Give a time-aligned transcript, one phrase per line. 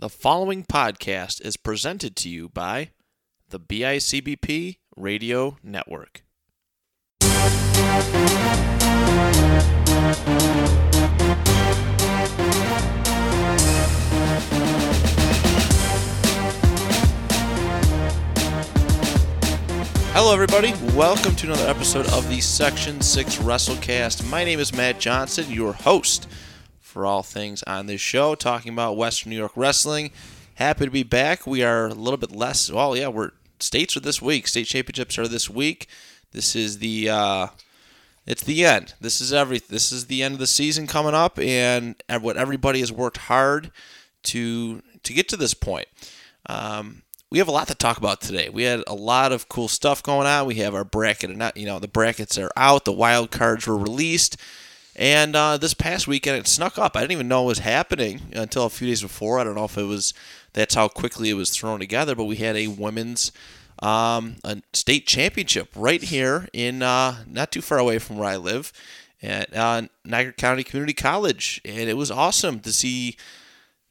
[0.00, 2.92] The following podcast is presented to you by
[3.50, 6.22] the BICBP Radio Network.
[20.14, 20.72] Hello, everybody.
[20.94, 24.26] Welcome to another episode of the Section 6 WrestleCast.
[24.30, 26.26] My name is Matt Johnson, your host
[26.90, 30.10] for all things on this show, talking about Western New York wrestling.
[30.56, 31.46] Happy to be back.
[31.46, 32.70] We are a little bit less.
[32.70, 34.48] Well, yeah, we're states are this week.
[34.48, 35.86] State championships are this week.
[36.32, 37.46] This is the uh,
[38.26, 38.94] it's the end.
[39.00, 39.58] This is every.
[39.58, 43.70] This is the end of the season coming up, and what everybody has worked hard
[44.24, 45.86] to to get to this point.
[46.46, 48.48] Um, we have a lot to talk about today.
[48.48, 50.46] We had a lot of cool stuff going on.
[50.46, 52.84] We have our bracket, and you know the brackets are out.
[52.84, 54.36] The wild cards were released.
[55.00, 56.94] And uh, this past weekend, it snuck up.
[56.94, 59.38] I didn't even know it was happening until a few days before.
[59.38, 60.12] I don't know if it was
[60.52, 63.32] that's how quickly it was thrown together, but we had a women's
[63.78, 68.36] um, a state championship right here in uh, not too far away from where I
[68.36, 68.74] live
[69.22, 73.16] at uh, Niagara County Community College, and it was awesome to see.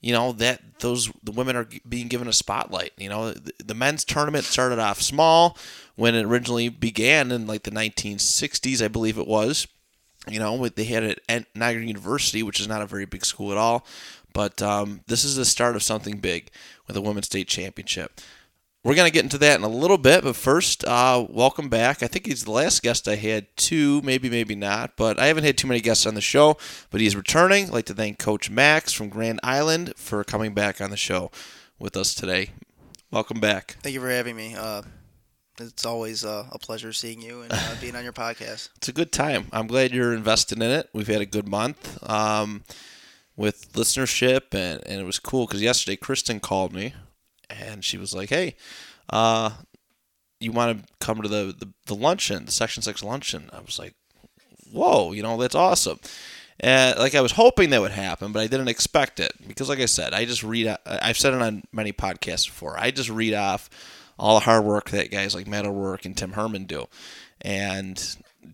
[0.01, 2.93] You know that those the women are being given a spotlight.
[2.99, 5.57] You know the, the men's tournament started off small
[5.95, 9.67] when it originally began in like the 1960s, I believe it was
[10.29, 13.51] you know, they had it at Niagara University, which is not a very big school
[13.51, 13.85] at all.
[14.33, 16.51] But um, this is the start of something big
[16.87, 18.21] with a women's state championship.
[18.83, 22.01] We're going to get into that in a little bit, but first, uh, welcome back.
[22.01, 25.43] I think he's the last guest I had two, maybe, maybe not, but I haven't
[25.43, 26.57] had too many guests on the show,
[26.89, 27.65] but he's returning.
[27.65, 31.29] I'd like to thank Coach Max from Grand Island for coming back on the show
[31.77, 32.51] with us today.
[33.11, 33.75] Welcome back.
[33.81, 34.55] Thank you for having me.
[34.55, 34.83] Uh,
[35.61, 38.69] it's always uh, a pleasure seeing you and uh, being on your podcast.
[38.77, 39.47] It's a good time.
[39.51, 40.89] I'm glad you're invested in it.
[40.93, 42.63] We've had a good month um,
[43.35, 46.93] with listenership, and, and it was cool because yesterday Kristen called me
[47.49, 48.55] and she was like, hey,
[49.09, 49.51] uh,
[50.39, 53.49] you want to come to the, the, the luncheon, the Section 6 luncheon?
[53.51, 53.95] I was like,
[54.71, 55.99] whoa, you know, that's awesome.
[56.59, 59.79] And like I was hoping that would happen, but I didn't expect it because, like
[59.79, 60.75] I said, I just read.
[60.85, 62.77] I've said it on many podcasts before.
[62.77, 63.69] I just read off
[64.19, 66.87] all the hard work that guys like Matt O'Rourke and Tim Herman do.
[67.41, 67.97] And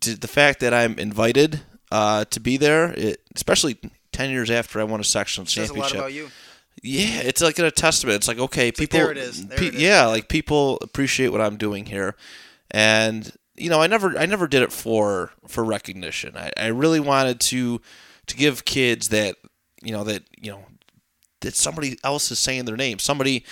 [0.02, 1.62] the fact that I'm invited
[1.92, 3.78] uh, to be there, it, especially
[4.12, 6.30] 10 years after I won a sectional championship.
[6.84, 8.18] Yeah, it's like a testament.
[8.18, 9.00] It's like okay, it's people.
[9.00, 9.48] Like there it is.
[9.48, 9.82] There pe- it is.
[9.82, 12.16] Yeah, like people appreciate what I'm doing here,
[12.70, 16.36] and you know, I never, I never did it for for recognition.
[16.36, 17.82] I, I really wanted to
[18.28, 19.38] to give kids that
[19.82, 20.66] you know that you know
[21.42, 23.00] that somebody else is saying their name.
[23.00, 23.46] Somebody,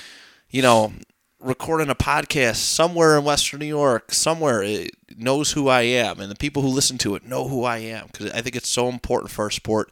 [0.50, 0.94] you know,
[1.44, 6.32] recording a podcast somewhere in Western New York, somewhere it knows who I am, and
[6.32, 8.88] the people who listen to it know who I am because I think it's so
[8.88, 9.92] important for our sport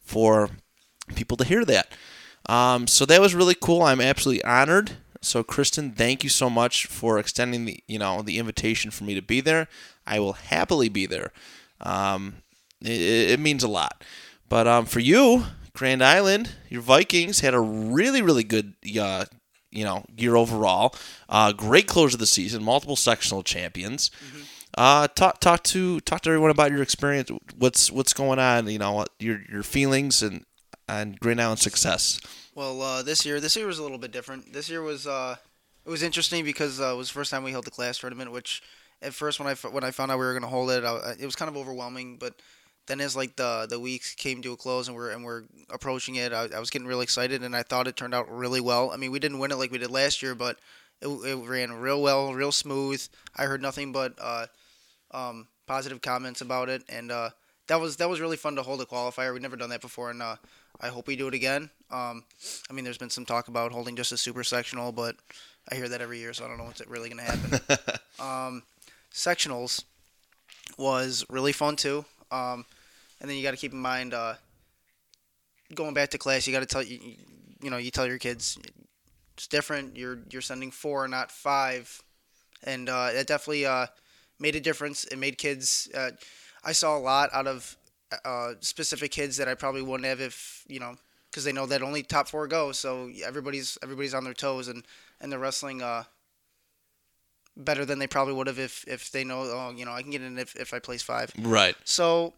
[0.00, 0.50] for
[1.14, 1.88] people to hear that.
[2.48, 3.82] Um, so that was really cool.
[3.82, 4.92] I'm absolutely honored.
[5.20, 9.14] So Kristen, thank you so much for extending the you know the invitation for me
[9.14, 9.68] to be there.
[10.06, 11.32] I will happily be there.
[11.80, 12.36] Um,
[12.80, 14.04] it, it, means a lot.
[14.48, 19.24] But um, for you, Grand Island, your Vikings had a really really good uh,
[19.74, 20.94] you know year overall.
[21.28, 24.10] Uh, great close of the season, multiple sectional champions.
[24.10, 24.42] Mm-hmm.
[24.76, 27.30] Uh, talk talk to talk to everyone about your experience.
[27.56, 28.68] What's what's going on?
[28.68, 30.44] You know your your feelings and
[30.88, 32.20] and Grand Island success.
[32.54, 34.52] Well, uh, this year this year was a little bit different.
[34.52, 35.36] This year was uh,
[35.84, 38.32] it was interesting because uh, it was the first time we held the class tournament.
[38.32, 38.62] Which
[39.02, 41.14] at first when I when I found out we were going to hold it, I,
[41.18, 42.16] it was kind of overwhelming.
[42.16, 42.34] But
[42.86, 46.16] then as like the the weeks came to a close and we're and we're approaching
[46.16, 48.90] it, I, I, was getting really excited and I thought it turned out really well.
[48.90, 50.58] I mean, we didn't win it like we did last year, but
[51.00, 53.06] it, it ran real well, real smooth.
[53.36, 54.46] I heard nothing but uh,
[55.12, 57.30] um, positive comments about it, and uh,
[57.68, 59.32] that was that was really fun to hold a qualifier.
[59.32, 60.36] We've never done that before, and uh,
[60.80, 61.70] I hope we do it again.
[61.90, 62.24] Um,
[62.68, 65.16] I mean, there's been some talk about holding just a super sectional, but
[65.70, 67.98] I hear that every year, so I don't know what's really going to happen.
[68.18, 68.62] um,
[69.12, 69.84] sectionals
[70.76, 72.04] was really fun too.
[72.30, 72.64] Um,
[73.24, 74.34] and then you got to keep in mind uh,
[75.74, 76.46] going back to class.
[76.46, 76.98] You got to tell you,
[77.62, 78.58] you know, you tell your kids
[79.32, 79.96] it's different.
[79.96, 82.02] You're you're sending four, not five,
[82.64, 83.86] and uh, it definitely uh,
[84.38, 85.04] made a difference.
[85.04, 85.88] It made kids.
[85.94, 86.10] Uh,
[86.66, 87.78] I saw a lot out of
[88.26, 90.96] uh, specific kids that I probably wouldn't have if you know
[91.30, 92.72] because they know that only top four go.
[92.72, 94.84] So everybody's everybody's on their toes and
[95.18, 96.04] and they're wrestling uh,
[97.56, 100.10] better than they probably would have if if they know oh you know I can
[100.10, 101.32] get in if if I place five.
[101.38, 101.74] Right.
[101.84, 102.34] So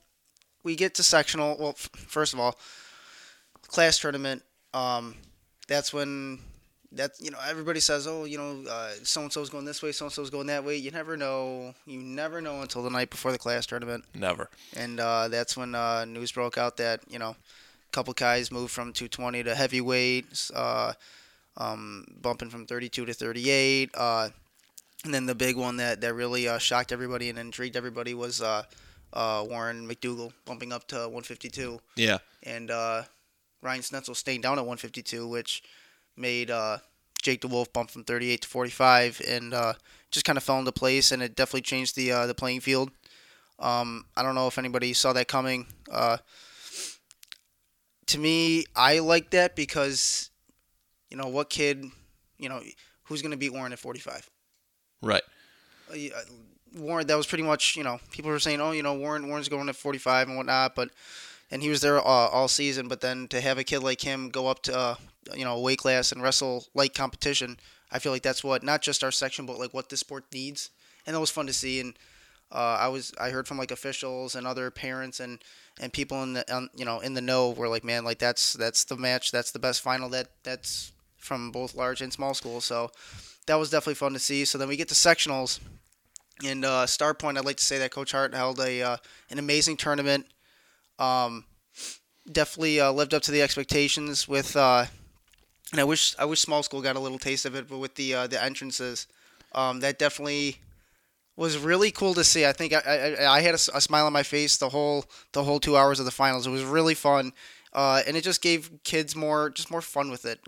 [0.67, 1.57] we get to sectional.
[1.59, 2.59] Well, f- first of all,
[3.69, 4.43] class tournament.
[4.75, 5.15] Um,
[5.69, 6.41] that's when
[6.93, 8.65] that you know everybody says, oh, you know,
[9.05, 10.77] so and so's going this way, so and so's going that way.
[10.77, 11.73] You never know.
[11.87, 14.05] You never know until the night before the class tournament.
[14.13, 14.51] Never.
[14.77, 18.73] And uh, that's when uh, news broke out that you know a couple guys moved
[18.73, 20.95] from 220 to heavyweight, uh,
[21.57, 23.91] um, bumping from 32 to 38.
[23.95, 24.29] Uh,
[25.05, 28.43] and then the big one that, that really uh, shocked everybody and intrigued everybody was
[29.17, 31.81] uh, uh, Warren McDougal bumping up to 152.
[31.97, 32.19] Yeah.
[32.43, 33.03] And uh,
[33.63, 35.63] Ryan Snetzel staying down at 152, which
[36.17, 36.79] made uh,
[37.23, 39.73] Jake DeWolf bump from 38 to 45, and uh,
[40.11, 42.91] just kind of fell into place, and it definitely changed the uh, the playing field.
[43.59, 45.67] Um, I don't know if anybody saw that coming.
[45.91, 46.19] Uh,
[48.07, 50.31] to me, I like that because,
[51.11, 51.87] you know, what kid,
[52.39, 52.61] you know,
[53.05, 54.31] who's going to beat Warren at 45?
[55.03, 55.23] Right.
[56.77, 59.49] Warren, that was pretty much, you know, people were saying, oh, you know, Warren, Warren's
[59.49, 60.91] going at 45 and whatnot, but,
[61.51, 64.29] and he was there uh, all season, but then to have a kid like him
[64.29, 64.95] go up to, uh,
[65.35, 67.59] you know, weight class and wrestle light competition,
[67.91, 70.71] I feel like that's what, not just our section, but like what this sport needs.
[71.07, 71.81] And that was fun to see.
[71.81, 71.97] And,
[72.53, 75.43] uh, I was, I heard from like officials and other parents and,
[75.81, 78.53] and people in the, um, you know, in the know were like, man, like that's,
[78.53, 79.31] that's the match.
[79.33, 82.65] That's the best final that that's from both large and small schools.
[82.65, 82.91] So
[83.47, 84.45] that was definitely fun to see.
[84.45, 85.59] So then we get to sectionals
[86.45, 88.97] and uh, Starpoint, I'd like to say that Coach Hart held a uh,
[89.31, 90.27] an amazing tournament.
[90.99, 91.45] Um,
[92.31, 94.87] definitely uh, lived up to the expectations with, uh,
[95.73, 97.95] and I wish I wish small school got a little taste of it, but with
[97.95, 99.07] the uh, the entrances,
[99.53, 100.59] um, that definitely
[101.37, 102.47] was really cool to see.
[102.47, 102.81] I think I,
[103.19, 105.99] I, I had a, a, smile on my face the whole the whole two hours
[105.99, 106.47] of the finals.
[106.47, 107.33] It was really fun,
[107.73, 110.41] uh, and it just gave kids more just more fun with it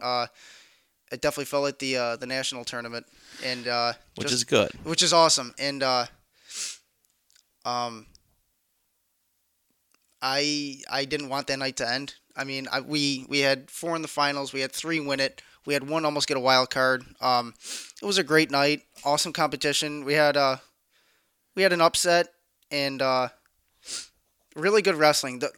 [1.10, 3.06] it definitely felt like the uh, the national tournament,
[3.44, 5.54] and uh, which just, is good, which is awesome.
[5.58, 6.06] And uh,
[7.64, 8.06] um,
[10.20, 12.14] I I didn't want that night to end.
[12.36, 14.52] I mean, I, we we had four in the finals.
[14.52, 15.42] We had three win it.
[15.66, 17.04] We had one almost get a wild card.
[17.20, 17.54] Um,
[18.00, 18.82] it was a great night.
[19.04, 20.04] Awesome competition.
[20.04, 20.56] We had uh,
[21.54, 22.28] we had an upset
[22.70, 23.28] and uh,
[24.54, 25.40] really good wrestling.
[25.40, 25.50] The,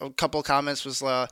[0.00, 1.26] a couple comments was uh,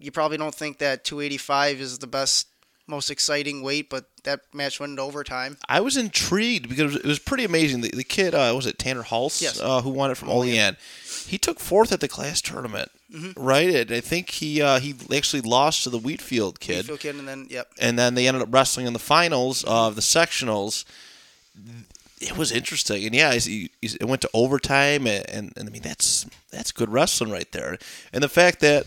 [0.00, 2.48] you probably don't think that 285 is the best,
[2.86, 5.56] most exciting weight, but that match went into overtime.
[5.68, 7.80] I was intrigued because it was pretty amazing.
[7.80, 9.60] The, the kid, uh, was it Tanner Hulse, yes.
[9.60, 10.76] uh, who won it from Olean?
[11.26, 13.40] He took fourth at the class tournament, mm-hmm.
[13.40, 13.68] right?
[13.68, 16.88] And I think he uh, he actually lost to the Wheatfield kid.
[16.88, 17.68] Wheatfield kid, and then yep.
[17.78, 20.84] And then they ended up wrestling in the finals of the sectionals.
[22.20, 26.26] It was interesting, and yeah, it went to overtime, and, and, and I mean that's
[26.50, 27.78] that's good wrestling right there.
[28.12, 28.86] And the fact that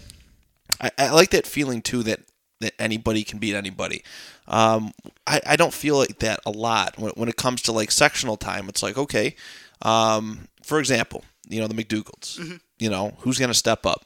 [0.80, 2.22] I, I like that feeling too that
[2.62, 4.04] that anybody can beat anybody.
[4.48, 4.92] Um,
[5.27, 8.38] I, I don't feel like that a lot when, when it comes to like sectional
[8.38, 8.69] time.
[8.69, 9.36] It's like okay,
[9.81, 12.39] um, for example, you know the McDougals.
[12.39, 12.56] Mm-hmm.
[12.80, 14.06] You know who's going to step up?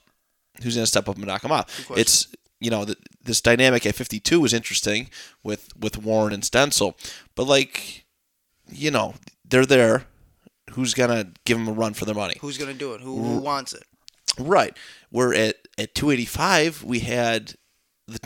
[0.62, 1.70] Who's going to step up and knock them out?
[1.96, 2.28] It's
[2.60, 5.10] you know the, this dynamic at 52 is interesting
[5.44, 6.98] with with Warren and Stencil,
[7.36, 8.06] but like
[8.70, 10.06] you know they're there.
[10.72, 12.36] Who's gonna give them a run for their money?
[12.42, 13.02] Who's gonna do it?
[13.02, 13.84] Who, who wants it?
[14.38, 14.78] Right.
[15.12, 17.56] We're at at 285, we had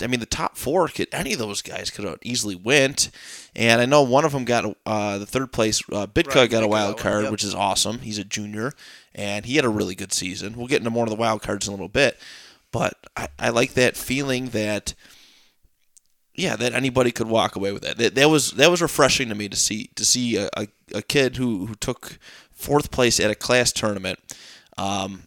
[0.02, 3.10] I mean, the top four could any of those guys could have easily went,
[3.56, 5.82] and I know one of them got uh, the third place.
[5.92, 7.32] Uh, Bitka right, got a wild card, yep.
[7.32, 8.00] which is awesome.
[8.00, 8.74] He's a junior,
[9.14, 10.56] and he had a really good season.
[10.56, 12.18] We'll get into more of the wild cards in a little bit,
[12.72, 14.94] but I, I like that feeling that
[16.36, 17.98] yeah, that anybody could walk away with that.
[17.98, 21.02] That, that was that was refreshing to me to see to see a, a, a
[21.02, 22.18] kid who who took
[22.52, 24.20] fourth place at a class tournament.
[24.78, 25.24] Um,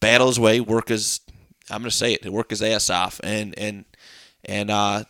[0.00, 1.20] battle his way, work his
[1.70, 3.84] I'm gonna say it, work his ass off, and and
[4.44, 5.04] and uh,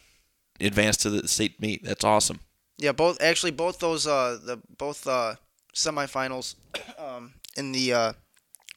[0.60, 1.84] advance to the state meet.
[1.84, 2.40] That's awesome.
[2.78, 5.34] Yeah, both actually both those uh the both uh
[5.74, 6.54] semifinals
[6.98, 8.12] um in the uh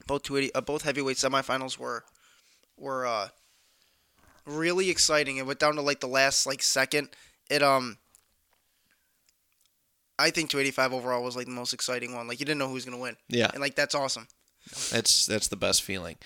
[0.06, 2.04] both 280 uh, both heavyweight semifinals were
[2.76, 3.28] were uh
[4.46, 5.36] really exciting.
[5.36, 7.08] It went down to like the last like second.
[7.50, 7.98] It um
[10.18, 12.26] I think 285 overall was like the most exciting one.
[12.26, 13.16] Like you didn't know who was gonna win.
[13.28, 14.28] Yeah, and like that's awesome.
[14.90, 16.16] That's that's the best feeling.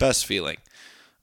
[0.00, 0.56] Best feeling.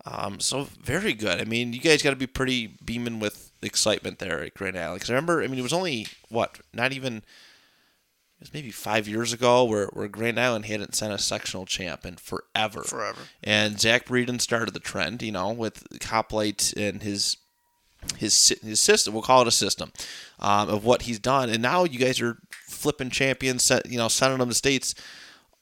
[0.06, 1.42] Um, so very good.
[1.42, 5.00] I mean, you guys got to be pretty beaming with excitement there at Grand Island.
[5.00, 7.24] Because I remember, I mean, it was only what, not even, it
[8.40, 12.16] was maybe five years ago where, where Grand Island hadn't sent a sectional champ in
[12.16, 12.84] forever.
[12.84, 13.20] Forever.
[13.44, 17.38] And Zach Breeden started the trend, you know, with Hoplite and his
[18.18, 19.14] his his system.
[19.14, 19.92] We'll call it a system
[20.40, 21.50] um, of what he's done.
[21.50, 24.94] And now you guys are flipping champions, you know, sending them to states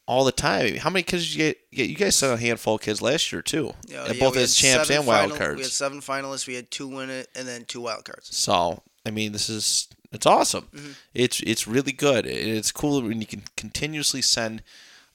[0.07, 0.75] all the time.
[0.75, 1.89] How many kids did you get?
[1.89, 4.89] you guys sent a handful of kids last year too, yeah, yeah, both as champs
[4.89, 5.57] and wild final, cards.
[5.57, 6.47] We had seven finalists.
[6.47, 8.35] We had two win it, and then two wild cards.
[8.35, 10.67] So I mean, this is it's awesome.
[10.73, 10.91] Mm-hmm.
[11.13, 12.25] It's it's really good.
[12.25, 14.63] It's cool when you can continuously send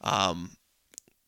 [0.03, 0.53] um,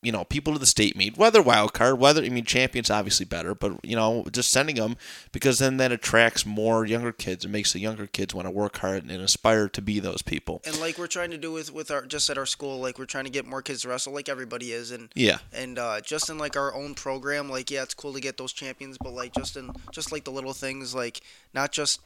[0.02, 3.24] you know people to the state meet, whether wild card, whether I mean champions obviously
[3.24, 4.96] better, but you know just sending them
[5.30, 7.44] because then that attracts more younger kids.
[7.44, 10.60] and makes the younger kids want to work hard and aspire to be those people.
[10.66, 13.04] And like we're trying to do with with our just at our school, like we're
[13.06, 16.28] trying to get more kids to wrestle, like everybody is, and Yeah, and uh, just
[16.28, 19.32] in like our own program, like yeah, it's cool to get those champions, but like
[19.34, 21.20] just in just like the little things, like
[21.54, 22.00] not just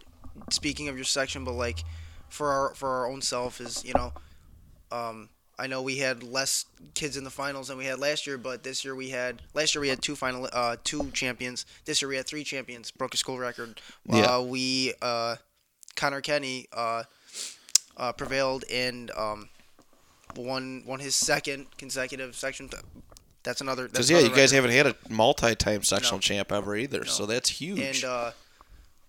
[0.50, 1.82] speaking of your section, but like
[2.28, 4.12] for our for our own self is you know,
[4.92, 8.36] um, I know we had less kids in the finals than we had last year,
[8.36, 11.64] but this year we had last year we had two final uh, two champions.
[11.86, 13.80] This year we had three champions, broke a school record.
[14.04, 14.36] Yeah.
[14.36, 15.36] Uh, we uh,
[15.94, 17.04] Connor Kenny uh,
[17.96, 19.48] uh, prevailed and um,
[20.36, 22.68] won won his second consecutive section.
[23.42, 23.82] That's another.
[23.84, 24.70] That's because yeah, you guys record.
[24.72, 26.20] haven't had a multi-time sectional No.
[26.20, 27.04] champ ever either, No.
[27.04, 27.78] so that's huge.
[27.80, 28.32] And uh,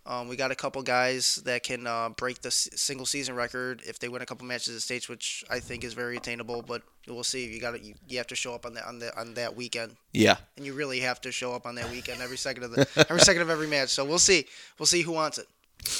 [0.07, 3.81] um, we got a couple guys that can uh, break the s- single season record
[3.85, 6.61] if they win a couple matches at states, which I think is very attainable.
[6.61, 7.45] But we'll see.
[7.53, 9.95] You got you, you have to show up on that on the on that weekend,
[10.13, 12.87] yeah, and you really have to show up on that weekend every second of the
[13.09, 13.89] every second of every match.
[13.89, 14.45] So we'll see.
[14.79, 15.47] We'll see who wants it.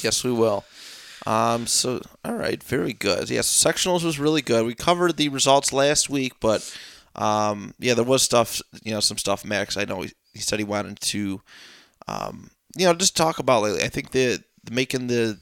[0.02, 0.64] yes, we will.
[1.26, 3.28] Um, so all right, very good.
[3.28, 4.64] Yes, sectionals was really good.
[4.64, 6.74] We covered the results last week, but
[7.14, 8.62] um, yeah, there was stuff.
[8.82, 9.44] You know, some stuff.
[9.44, 11.42] Max, I know he, he said he wanted to,
[12.06, 13.82] um, you know, just talk about lately.
[13.82, 15.38] I think the making the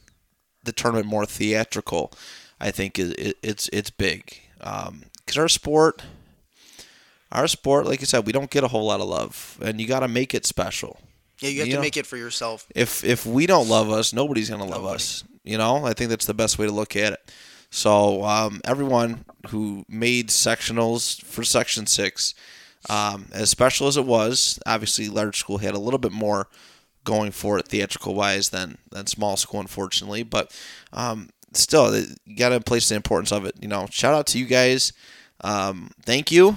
[0.64, 2.12] the tournament more theatrical.
[2.60, 6.02] I think is it, it's it's big because our sport,
[7.32, 9.86] our sport, like you said, we don't get a whole lot of love, and you
[9.86, 11.00] got to make it special.
[11.40, 12.66] Yeah, you have You to know- make it for yourself.
[12.74, 14.94] if if we don't love us, nobody's gonna love Nobody.
[14.94, 15.24] us.
[15.44, 17.30] You know, I think that's the best way to look at it.
[17.70, 22.34] So um, everyone who made sectionals for Section Six,
[22.88, 26.48] um, as special as it was, obviously large school had a little bit more
[27.06, 30.22] going for it theatrical wise than than small school, unfortunately.
[30.22, 30.54] But
[30.92, 31.96] um, still,
[32.26, 33.54] you got to place the importance of it.
[33.58, 34.92] You know, shout out to you guys.
[35.40, 36.56] Um, thank you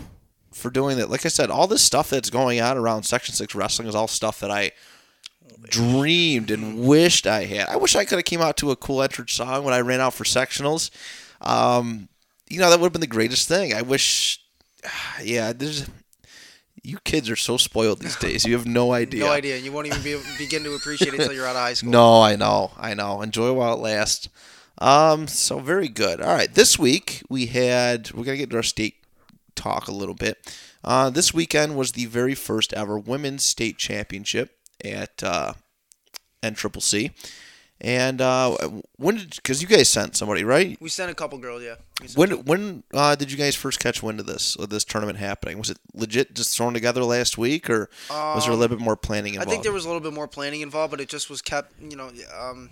[0.52, 1.10] for doing that.
[1.10, 4.08] Like I said, all this stuff that's going on around Section Six wrestling is all
[4.08, 4.72] stuff that I
[5.64, 7.70] dreamed and wished I had.
[7.70, 10.02] I wish I could have came out to a cool entrance song when I ran
[10.02, 10.90] out for sectionals.
[11.42, 12.10] Um,
[12.50, 13.74] you know, that would have been the greatest thing.
[13.74, 14.42] I wish.
[15.22, 15.90] Yeah, there's.
[16.84, 18.46] You kids are so spoiled these days.
[18.46, 19.24] You have no idea.
[19.24, 19.58] No idea.
[19.58, 21.92] You won't even be, begin to appreciate it until you're out of high school.
[21.92, 23.22] No, I know, I know.
[23.22, 24.30] Enjoy while it lasts.
[24.78, 26.22] Um, so very good.
[26.22, 28.96] All right, this week we had we're gonna get to our state
[29.56, 30.38] talk a little bit.
[30.84, 35.54] Uh, this weekend was the very first ever women's state championship at uh,
[36.42, 37.12] NCCC,
[37.82, 38.58] and uh,
[38.98, 40.78] when did because you guys sent somebody right?
[40.82, 41.64] We sent a couple girls.
[41.64, 41.76] Yeah.
[42.16, 45.58] When when uh, did you guys first catch wind of this of this tournament happening?
[45.58, 48.96] Was it legit just thrown together last week, or was there a little bit more
[48.96, 51.30] planning Um, I think there was a little bit more planning involved, but it just
[51.30, 51.74] was kept.
[51.82, 52.70] You know, um,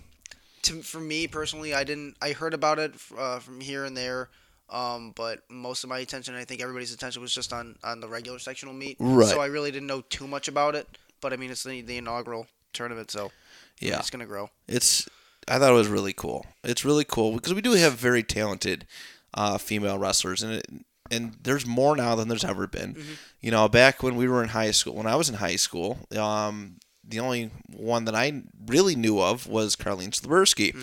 [0.62, 2.16] to for me personally, I didn't.
[2.20, 4.28] I heard about it uh, from here and there,
[4.68, 8.08] um, but most of my attention, I think everybody's attention, was just on on the
[8.08, 8.96] regular sectional meet.
[9.00, 9.28] Right.
[9.28, 10.86] So I really didn't know too much about it.
[11.20, 13.32] But I mean, it's the, the inaugural tournament, so
[13.80, 14.50] yeah, it's gonna grow.
[14.66, 15.08] it's
[15.46, 16.44] I thought it was really cool.
[16.62, 18.86] It's really cool because we do have very talented
[19.34, 20.66] uh, female wrestlers, and it,
[21.10, 22.96] and there's more now than there's ever been.
[23.40, 25.98] You know, back when we were in high school, when I was in high school,
[26.16, 30.74] um, the only one that I really knew of was Carlene Slaversky,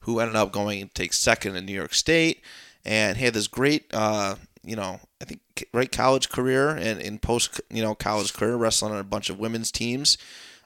[0.00, 2.44] who ended up going to take second in New York State,
[2.84, 5.40] and had this great, uh, you know, I think
[5.74, 9.40] right college career and in post, you know, college career wrestling on a bunch of
[9.40, 10.16] women's teams.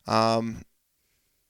[0.06, 0.62] Um,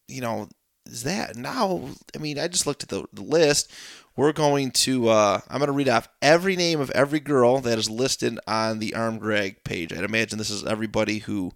[0.08, 0.48] you know,
[0.86, 1.88] is that now?
[2.14, 3.70] I mean, I just looked at the, the list.
[4.16, 5.08] We're going to.
[5.08, 8.78] Uh, I'm going to read off every name of every girl that is listed on
[8.78, 9.92] the arm drag page.
[9.92, 11.52] I'd imagine this is everybody who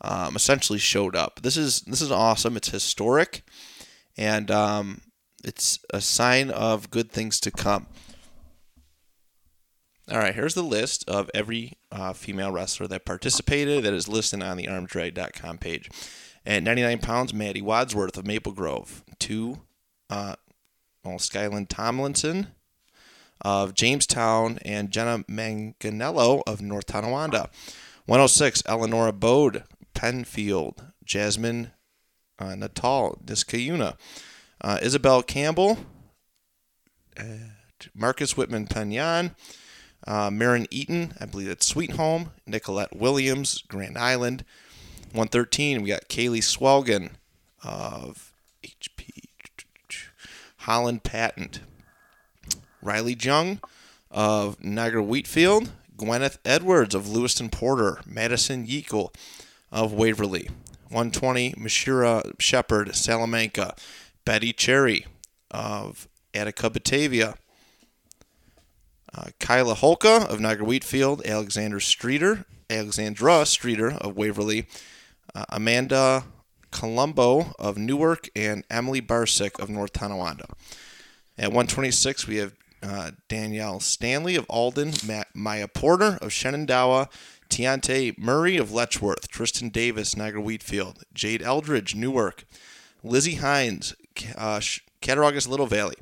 [0.00, 1.40] um, essentially showed up.
[1.42, 2.56] This is this is awesome.
[2.56, 3.42] It's historic,
[4.16, 5.02] and um,
[5.44, 7.86] it's a sign of good things to come.
[10.10, 14.42] All right, here's the list of every uh, female wrestler that participated that is listed
[14.42, 15.88] on the armdrag.com page.
[16.46, 19.04] At 99 pounds, Maddie Wadsworth of Maple Grove.
[19.18, 19.60] Two,
[20.08, 20.36] uh,
[21.04, 22.48] well, Skyland Tomlinson
[23.42, 27.50] of Jamestown and Jenna Manganello of North Tonawanda.
[28.06, 30.84] 106, Eleonora Bode, Penfield.
[31.04, 31.72] Jasmine
[32.38, 33.96] uh, Natal, Niskayuna.
[34.60, 35.78] Uh, Isabel Campbell,
[37.18, 37.24] uh,
[37.94, 39.34] Marcus Whitman Penn Yan.
[40.06, 42.30] Uh, Marin Eaton, I believe that's Sweet Home.
[42.46, 44.44] Nicolette Williams, Grand Island.
[45.12, 47.10] 113, we got Kaylee Swelgen
[47.64, 48.32] of
[48.64, 49.10] HP.
[50.58, 51.60] Holland Patent.
[52.82, 53.60] Riley Jung
[54.10, 55.70] of Niagara Wheatfield.
[55.96, 58.00] Gwyneth Edwards of Lewiston Porter.
[58.06, 59.14] Madison Yeakel
[59.72, 60.48] of Waverly.
[60.88, 63.74] 120, Mashira Shepard, Salamanca.
[64.24, 65.06] Betty Cherry
[65.50, 67.34] of Attica Batavia.
[69.12, 74.68] Uh, Kyla Holka of Niagara Wheatfield, Alexander Streeter, Alexandra Streeter of Waverly,
[75.34, 76.24] uh, Amanda
[76.70, 80.46] Colombo of Newark, and Emily Barsick of North Tonawanda.
[81.36, 87.08] At 126, we have uh, Danielle Stanley of Alden, Ma- Maya Porter of Shenandoah,
[87.48, 92.44] Tiante Murray of Letchworth, Tristan Davis, Niagara Wheatfield, Jade Eldridge, Newark,
[93.02, 93.94] Lizzie Hines,
[94.36, 94.60] uh,
[95.02, 95.96] Little Valley,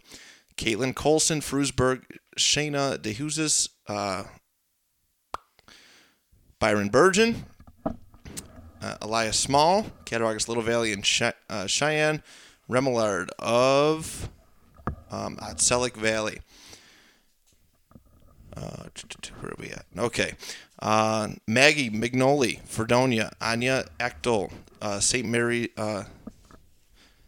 [0.56, 2.02] Caitlin Colson, Frewsburg,
[2.36, 4.24] Shayna DeHusis, uh,
[6.58, 7.44] Byron-Bergen,
[8.82, 11.04] uh, Elias Small, Cattaraugus Little Valley, and
[11.48, 12.22] uh, Cheyenne
[12.68, 14.28] Remillard of
[15.10, 15.38] um,
[15.96, 16.40] Valley.
[18.56, 18.84] Uh,
[19.40, 19.84] where are we at?
[19.96, 20.32] Okay.
[20.80, 25.26] Uh, Maggie Mignoli, Fredonia, Anya Echtel, uh, St.
[25.26, 26.04] Mary, uh,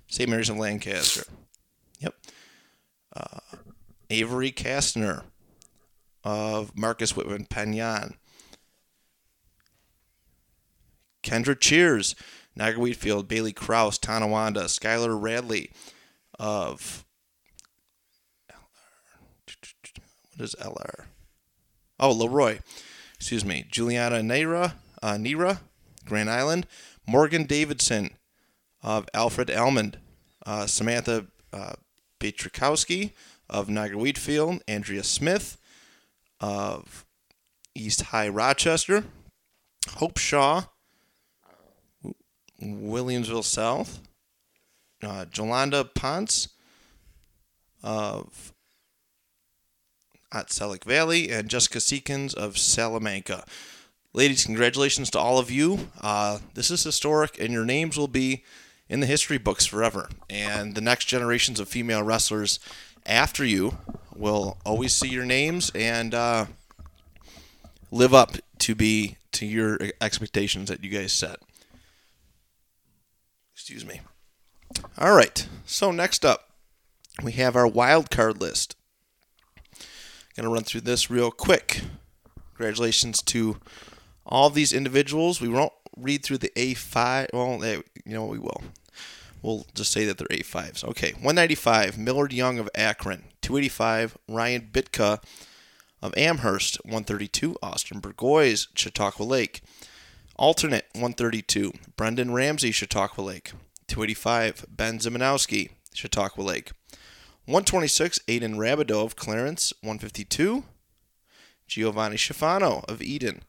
[0.09, 0.29] St.
[0.29, 1.23] Mary's of Lancaster.
[2.01, 2.15] Yep.
[3.15, 3.39] Uh,
[4.09, 5.23] Avery Kastner
[6.25, 8.15] of Marcus Whitman Penn Yan.
[11.23, 12.15] Kendra Cheers,
[12.57, 15.71] Niagara Wheatfield, Bailey Kraus, Tonawanda, Skylar Radley
[16.39, 17.05] of
[20.41, 21.05] what is LR?
[21.99, 22.61] Oh, Leroy.
[23.17, 23.67] Excuse me.
[23.71, 25.61] Juliana Nera, uh, Nera,
[26.07, 26.67] Grand Island.
[27.07, 28.13] Morgan Davidson
[28.83, 29.99] of Alfred Almond.
[30.47, 31.75] Uh, Samantha uh,
[32.19, 33.13] Beatrikowski
[33.51, 34.63] of Niagara Wheatfield.
[34.67, 35.59] Andrea Smith
[36.41, 37.05] of
[37.75, 39.05] East High Rochester.
[39.97, 40.65] Hope Shaw,
[42.63, 44.01] Williamsville South.
[45.03, 46.49] Uh, Jolanda Ponce
[47.83, 48.53] of
[50.33, 53.45] at Selleck Valley, and Jessica Seekins of Salamanca.
[54.13, 55.89] Ladies, congratulations to all of you.
[56.01, 58.45] Uh, this is historic, and your names will be
[58.89, 60.09] in the history books forever.
[60.29, 62.59] And the next generations of female wrestlers
[63.07, 63.79] after you
[64.15, 66.47] will always see your names and uh,
[67.91, 71.39] live up to be to your expectations that you guys set.
[73.71, 74.01] Excuse me.
[74.99, 75.47] All right.
[75.65, 76.51] So next up,
[77.23, 78.75] we have our wild card list.
[80.35, 81.83] Going to run through this real quick.
[82.57, 83.59] Congratulations to
[84.27, 85.41] all these individuals.
[85.41, 87.29] We won't read through the A5.
[87.33, 88.27] Well, eh, you know?
[88.27, 88.61] We will.
[89.41, 90.83] We'll just say that they're A5s.
[90.83, 91.13] Okay.
[91.13, 93.23] 195, Millard Young of Akron.
[93.41, 95.23] 285, Ryan Bitka
[96.03, 96.85] of Amherst.
[96.85, 99.63] 132, Austin Burgoyes, Chautauqua Lake.
[100.41, 103.53] Alternate 132, Brendan Ramsey, Chautauqua Lake.
[103.89, 106.73] 285, Ben Zimanowski, Chautauqua Lake.
[107.45, 109.75] 126, Aiden Rabideau of Clarence.
[109.83, 110.65] 152,
[111.69, 113.43] Giovanni Schifano of Eden.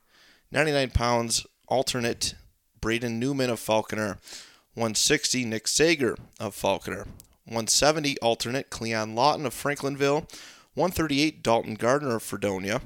[0.52, 2.36] 99 pounds, alternate,
[2.82, 4.18] Braden Newman of Falconer.
[4.74, 7.06] 160, Nick Sager of Falconer.
[7.46, 10.30] 170, alternate, Cleon Lawton of Franklinville.
[10.74, 12.82] 138, Dalton Gardner of Fredonia.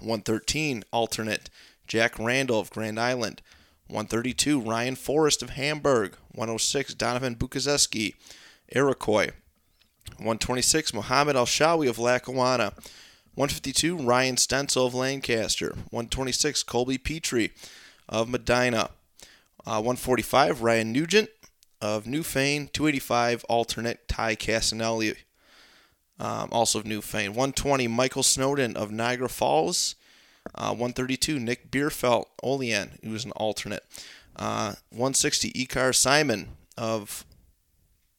[0.00, 1.48] 113, alternate,
[1.92, 3.42] Jack Randall of Grand Island.
[3.88, 6.16] 132, Ryan Forrest of Hamburg.
[6.30, 8.14] 106, Donovan Bukazeski,
[8.74, 9.32] Iroquois.
[10.12, 12.72] 126, Mohammed Al Shawi of Lackawanna.
[13.34, 15.74] 152, Ryan Stencil of Lancaster.
[15.90, 17.52] 126, Colby Petrie
[18.08, 18.88] of Medina.
[19.66, 21.28] Uh, 145, Ryan Nugent
[21.82, 22.72] of Newfane.
[22.72, 25.14] 285, alternate, Ty Casanelli,
[26.18, 27.28] um, also of Newfane.
[27.28, 29.94] 120, Michael Snowden of Niagara Falls.
[30.54, 33.84] Uh, 132, Nick Bierfeld, Olean, who was an alternate.
[34.36, 37.24] Uh, 160, Ikar Simon of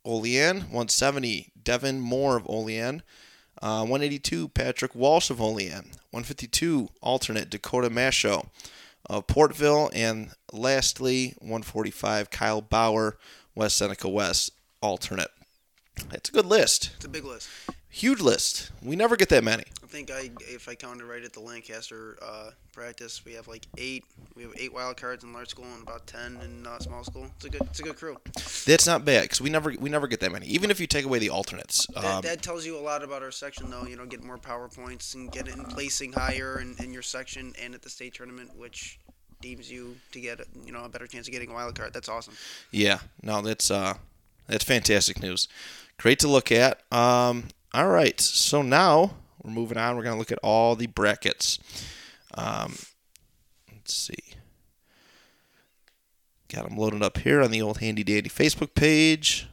[0.06, 0.62] Olean.
[0.62, 3.04] 170, Devin Moore of Olean.
[3.62, 5.92] Uh, 182, Patrick Walsh of Olean.
[6.12, 8.48] 152, alternate, Dakota Masho
[9.10, 9.90] of Portville.
[9.94, 13.18] And lastly, 145, Kyle Bauer,
[13.56, 15.32] West Seneca West, alternate.
[16.12, 16.92] It's a good list.
[16.96, 17.48] It's a big list.
[17.90, 18.72] Huge list.
[18.82, 19.66] We never get that many.
[19.94, 23.68] I think I, if I counted right at the Lancaster uh, practice, we have like
[23.78, 24.04] eight.
[24.36, 27.28] We have eight wild cards in large school and about ten in uh, small school.
[27.36, 28.18] It's a good, it's a good crew.
[28.66, 30.48] That's not bad because we never we never get that many.
[30.48, 31.86] Even if you take away the alternates.
[31.94, 33.86] That, Um, that tells you a lot about our section, though.
[33.86, 37.04] You know, get more power points and get it in placing higher in, in your
[37.04, 39.00] section and at the state tournament, which
[39.42, 41.94] deems you to get you know a better chance of getting a wild card.
[41.94, 42.34] That's awesome.
[42.72, 43.94] yeah, no, that's uh,
[44.48, 45.48] that's fantastic news.
[46.00, 46.82] Great to look at.
[46.92, 49.96] Um, all right, so now we're moving on.
[49.96, 51.60] We're gonna look at all the brackets.
[52.34, 52.76] Um,
[53.72, 54.16] let's see.
[56.50, 59.48] Got them loaded up here on the old handy dandy Facebook page.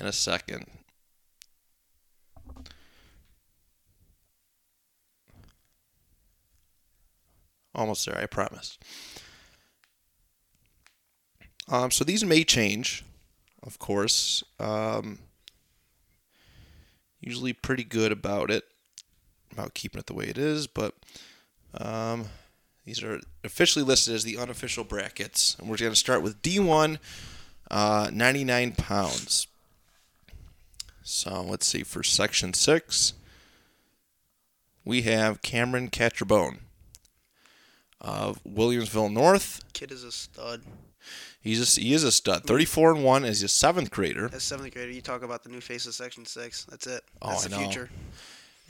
[0.00, 0.66] In a second.
[7.74, 8.76] Almost there, I promise.
[11.68, 13.04] Um, so these may change,
[13.62, 14.42] of course.
[14.58, 15.20] Um,
[17.28, 18.64] usually pretty good about it,
[19.52, 20.66] about keeping it the way it is.
[20.66, 20.94] But
[21.74, 22.24] um,
[22.86, 26.96] these are officially listed as the unofficial brackets, and we're going to start with D1,
[27.70, 29.46] uh, 99 pounds.
[31.02, 33.12] So let's see for section six,
[34.86, 36.60] we have Cameron Catcherbone
[38.00, 39.62] of Williamsville North.
[39.74, 40.62] Kid is a stud.
[41.40, 42.44] He's a, he is a stud.
[42.44, 44.28] 34 and 1 as a seventh grader.
[44.32, 46.64] As seventh grader, you talk about the new face of Section Six.
[46.64, 47.02] That's it.
[47.22, 47.62] Oh, That's I the know.
[47.62, 47.90] future.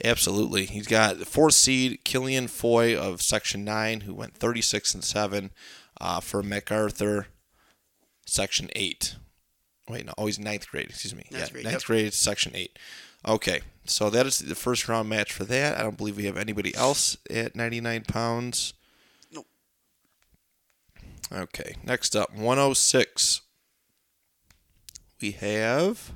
[0.03, 0.65] Absolutely.
[0.65, 5.51] He's got the fourth seed, Killian Foy of Section 9, who went 36 and 7
[5.99, 7.27] uh, for MacArthur,
[8.25, 9.15] Section 8.
[9.89, 10.13] Wait, no.
[10.17, 10.89] Oh, he's ninth grade.
[10.89, 11.25] Excuse me.
[11.31, 11.83] Ninth yeah, grade, ninth yep.
[11.83, 12.79] grade, Section 8.
[13.27, 13.61] Okay.
[13.85, 15.77] So that is the first round match for that.
[15.77, 18.73] I don't believe we have anybody else at 99 pounds.
[21.31, 21.75] Okay.
[21.83, 23.41] Next up, 106.
[25.21, 26.11] We have.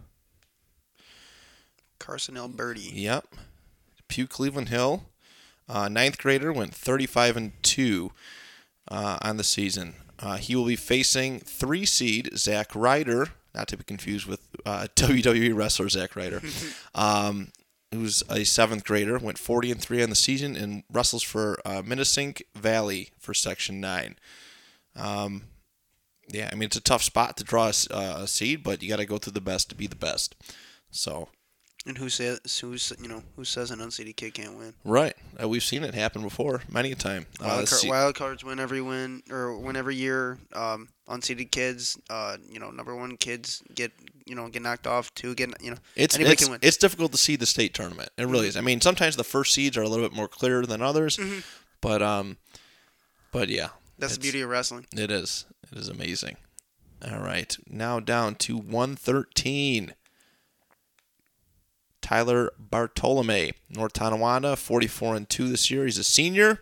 [2.00, 2.92] Carson Alberti.
[2.94, 3.28] Yep.
[4.08, 5.04] Pew Cleveland Hill.
[5.68, 8.12] Uh, ninth grader went 35 and 2
[8.90, 9.96] uh, on the season.
[10.20, 14.88] Uh, he will be facing three seed Zach Ryder, not to be confused with uh,
[14.96, 16.42] WWE wrestler Zach Ryder,
[16.96, 17.52] um,
[17.94, 21.82] who's a seventh grader, went 40 and 3 on the season, and wrestles for uh,
[21.82, 24.16] Minisink Valley for Section 9.
[24.96, 25.44] Um,
[26.30, 28.90] yeah, I mean, it's a tough spot to draw a, uh, a seed, but you
[28.90, 30.36] got to go through the best to be the best.
[30.90, 31.28] So,
[31.86, 34.74] And who says who's you know who says an unseeded kid can't win?
[34.86, 35.16] Right.
[35.42, 37.26] Uh, we've seen it happen before, many a time.
[37.42, 40.38] Uh, Wild, card, wild cards win every win or win every year.
[40.54, 43.92] Um, unseeded kids, uh, you know, number one kids get
[44.26, 45.14] you know get knocked off.
[45.16, 46.60] Two get you know it's anybody it's, can win.
[46.62, 48.10] it's difficult to see the state tournament.
[48.18, 48.56] It really is.
[48.56, 51.44] I mean, sometimes the first seeds are a little bit more clear than others, Mhm.
[51.82, 52.38] but um,
[53.34, 54.86] but yeah, That's the beauty of wrestling.
[54.96, 55.46] It is.
[55.72, 56.38] It is amazing.
[57.06, 59.94] All right, now down to 113.
[62.02, 65.86] Tyler Bartolome, North Tonawanda, 44 and 2 this year.
[65.86, 66.60] He's a senior.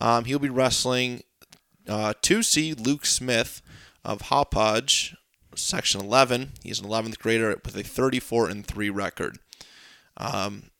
[0.00, 1.22] Um, he'll be wrestling
[1.88, 3.62] uh, 2C Luke Smith
[4.04, 5.14] of Hauppauge,
[5.54, 6.52] Section 11.
[6.62, 9.38] He's an 11th grader with a 34 and 3 record.
[10.16, 10.70] Um,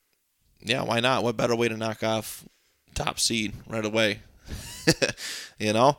[0.61, 1.23] yeah, why not?
[1.23, 2.45] What better way to knock off
[2.95, 4.21] top seed right away?
[5.59, 5.97] you know?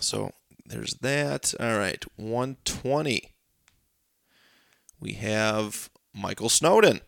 [0.00, 0.32] So
[0.64, 1.54] there's that.
[1.60, 3.32] All right, 120.
[5.00, 7.00] We have Michael Snowden.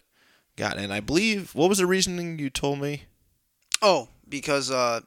[0.56, 3.04] Got and I believe what was the reasoning you told me?
[3.80, 5.00] Oh, because uh,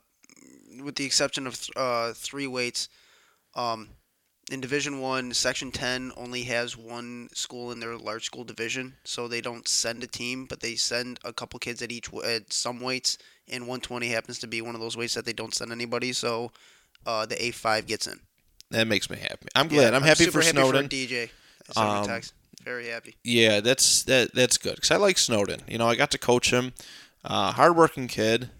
[0.82, 2.88] with the exception of th- uh, three weights,
[3.54, 3.90] um,
[4.52, 9.28] in Division One, Section Ten only has one school in their large school division, so
[9.28, 12.82] they don't send a team, but they send a couple kids at each at some
[12.82, 16.12] weights, and 120 happens to be one of those weights that they don't send anybody,
[16.12, 16.52] so
[17.06, 18.20] uh, the A5 gets in.
[18.72, 19.48] That makes me happy.
[19.56, 19.94] I'm glad.
[19.94, 20.84] I'm, happy super for happy Snowden.
[20.84, 21.30] For DJ,
[21.70, 22.22] I sent him a Um.
[22.64, 23.16] Very happy.
[23.24, 25.62] Yeah, that's that that's good because I like Snowden.
[25.68, 26.74] You know, I got to coach him,
[27.26, 28.52] uh, hardworking kid,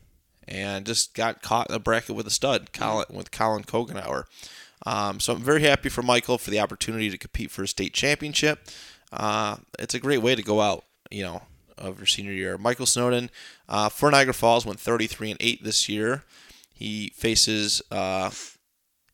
[0.48, 4.24] and just got caught in a bracket with a stud, Colin with Colin Kogenauer.
[4.86, 7.94] Um, so I'm very happy for Michael for the opportunity to compete for a state
[7.94, 8.60] championship.
[9.12, 11.44] Uh, it's a great way to go out, you know,
[11.78, 12.58] of your senior year.
[12.58, 13.30] Michael Snowden
[13.68, 16.24] uh, for Niagara Falls went 33 and 8 this year.
[16.74, 18.32] He faces uh,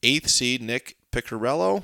[0.04, 1.84] eighth seed Nick Picarello.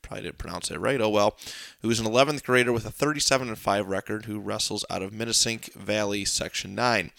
[0.00, 1.00] Probably didn't pronounce it right.
[1.00, 1.36] Oh well.
[1.82, 5.72] Who's an 11th grader with a 37 and 5 record who wrestles out of Minisink
[5.74, 7.12] Valley Section 9.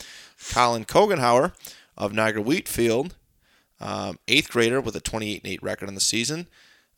[0.52, 1.54] Colin Kogenhauer
[1.98, 3.16] of Niagara Wheatfield,
[3.84, 6.48] um, 8th grader with a 28 8 record in the season,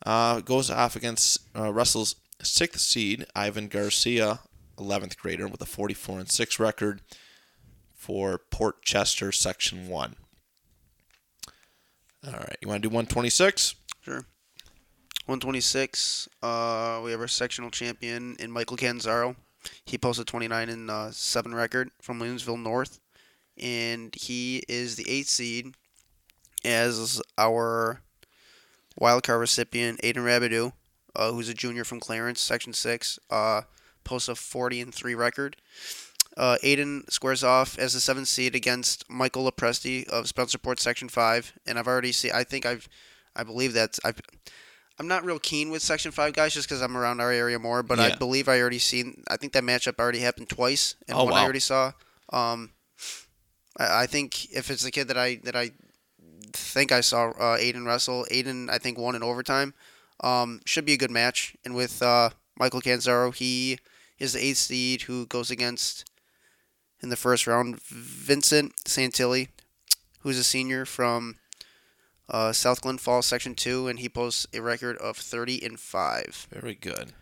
[0.06, 4.40] uh, goes off against uh, wrestles 6th seed Ivan Garcia,
[4.78, 7.00] 11th grader with a 44 and 6 record
[7.92, 10.16] for Port Chester Section 1.
[12.26, 13.74] All right, you want to do 126?
[14.00, 14.24] Sure.
[15.26, 16.28] 126.
[16.42, 19.34] Uh, we have our sectional champion in Michael Canzaro.
[19.84, 23.00] He posted 29 and uh, seven record from Williamsville North,
[23.58, 25.74] and he is the eighth seed.
[26.66, 28.00] As our
[28.98, 30.72] wild card recipient, Aiden Rabideau,
[31.14, 33.62] uh, who's a junior from Clarence, Section Six, uh,
[34.04, 35.56] posts a 40 and three record.
[36.36, 41.52] Uh, Aiden squares off as the seventh seed against Michael Lepresti of Spencerport Section Five,
[41.66, 42.32] and I've already seen.
[42.34, 42.88] I think I've,
[43.34, 44.20] I believe that I've.
[44.98, 47.82] I'm not real keen with Section Five guys just because I'm around our area more,
[47.82, 49.22] but I believe I already seen.
[49.28, 51.92] I think that matchup already happened twice, and Oh, one I already saw.
[52.32, 52.70] Um,
[53.78, 55.70] I, I think if it's the kid that I that I
[56.52, 59.74] think I saw uh, Aiden wrestle, Aiden I think won in overtime.
[60.20, 63.78] Um, should be a good match, and with uh, Michael Canzaro, he
[64.18, 66.10] is the eighth seed who goes against
[67.02, 69.48] in the first round Vincent Santilli,
[70.20, 71.36] who's a senior from
[72.30, 76.46] uh, South Glen Falls Section Two, and he posts a record of thirty and five.
[76.50, 77.12] Very good.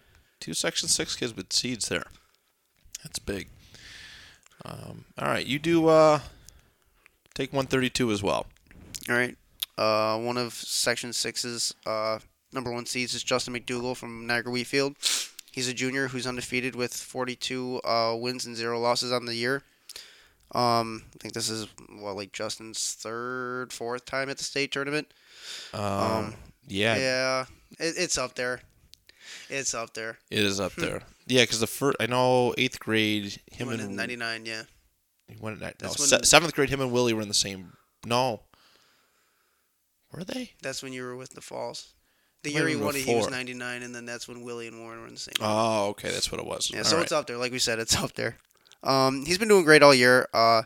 [0.45, 2.05] Two Section 6 kids with seeds there.
[3.03, 3.49] That's big.
[4.63, 6.21] Um, all right, you do uh,
[7.35, 8.45] take 132 as well.
[9.09, 9.37] All right.
[9.77, 12.19] Uh, one of Section 6's uh,
[12.53, 14.97] number one seeds is Justin McDougal from Niagara Wheatfield.
[15.51, 19.63] He's a junior who's undefeated with 42 uh, wins and zero losses on the year.
[20.55, 21.67] Um, I think this is
[22.01, 25.13] well, like Justin's third, fourth time at the state tournament.
[25.73, 26.35] Um,
[26.69, 27.45] yeah, Yeah,
[27.79, 28.61] it, it's up there.
[29.49, 30.19] It's up there.
[30.31, 31.03] it is up there.
[31.27, 34.47] Yeah, because the first I know eighth grade him and '99.
[34.47, 34.63] Yeah,
[35.29, 37.73] he went in, no, se- seventh grade him and Willie were in the same.
[38.05, 38.43] No,
[40.15, 40.53] were they?
[40.63, 41.93] that's when you were with the Falls.
[42.43, 45.01] The year he won it, he was 99, and then that's when Willie and Warren
[45.01, 45.35] were in the same.
[45.41, 46.71] Oh, okay, that's what it was.
[46.71, 47.03] Yeah, All so right.
[47.03, 47.39] it's up there.
[47.39, 48.37] Like we said, it's up there.
[48.83, 50.29] Um, he's been doing great all year.
[50.35, 50.63] Uh,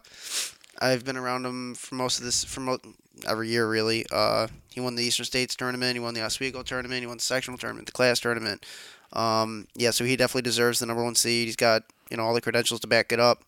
[0.81, 2.81] I've been around him for most of this, for mo-
[3.29, 4.07] every year really.
[4.11, 5.95] Uh, he won the Eastern States tournament.
[5.95, 7.01] He won the Oswego tournament.
[7.01, 8.67] He won the sectional tournament, the class tournament.
[9.13, 11.47] Um, yeah, so he definitely deserves the number one seed.
[11.47, 13.43] He's got you know all the credentials to back it up.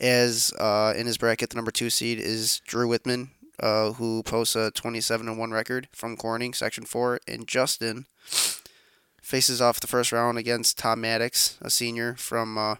[0.00, 4.56] As uh, in his bracket, the number two seed is Drew Whitman, uh, who posts
[4.56, 8.06] a 27 and one record from Corning, Section Four, and Justin
[9.22, 12.76] faces off the first round against Tom Maddox, a senior from uh,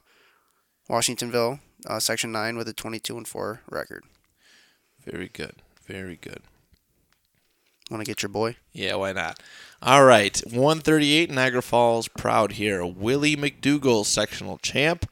[0.89, 4.05] Washingtonville, uh, Section 9, with a 22 and 4 record.
[5.05, 5.57] Very good.
[5.87, 6.41] Very good.
[7.91, 8.57] Want to get your boy?
[8.73, 9.41] Yeah, why not?
[9.81, 12.85] All right, 138 Niagara Falls, proud here.
[12.85, 15.09] Willie McDougal, sectional champ,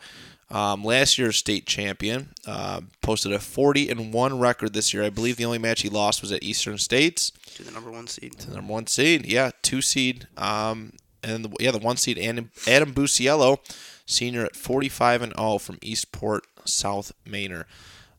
[0.50, 5.02] um, last year's state champion, uh, posted a 40 and one record this year.
[5.02, 8.06] I believe the only match he lost was at Eastern States, To the number one
[8.06, 8.38] seed.
[8.38, 9.26] To the number one seed.
[9.26, 10.28] Yeah, two seed.
[10.36, 13.58] Um, and the, yeah, the one seed Adam, Adam Buciello,
[14.06, 17.66] senior at 45 and 0 from Eastport, South Manor,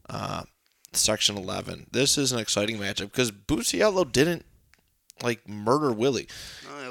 [0.10, 0.44] uh,
[0.92, 1.88] section 11.
[1.92, 4.46] This is an exciting matchup because Buciello didn't
[5.24, 6.28] like murder Willie.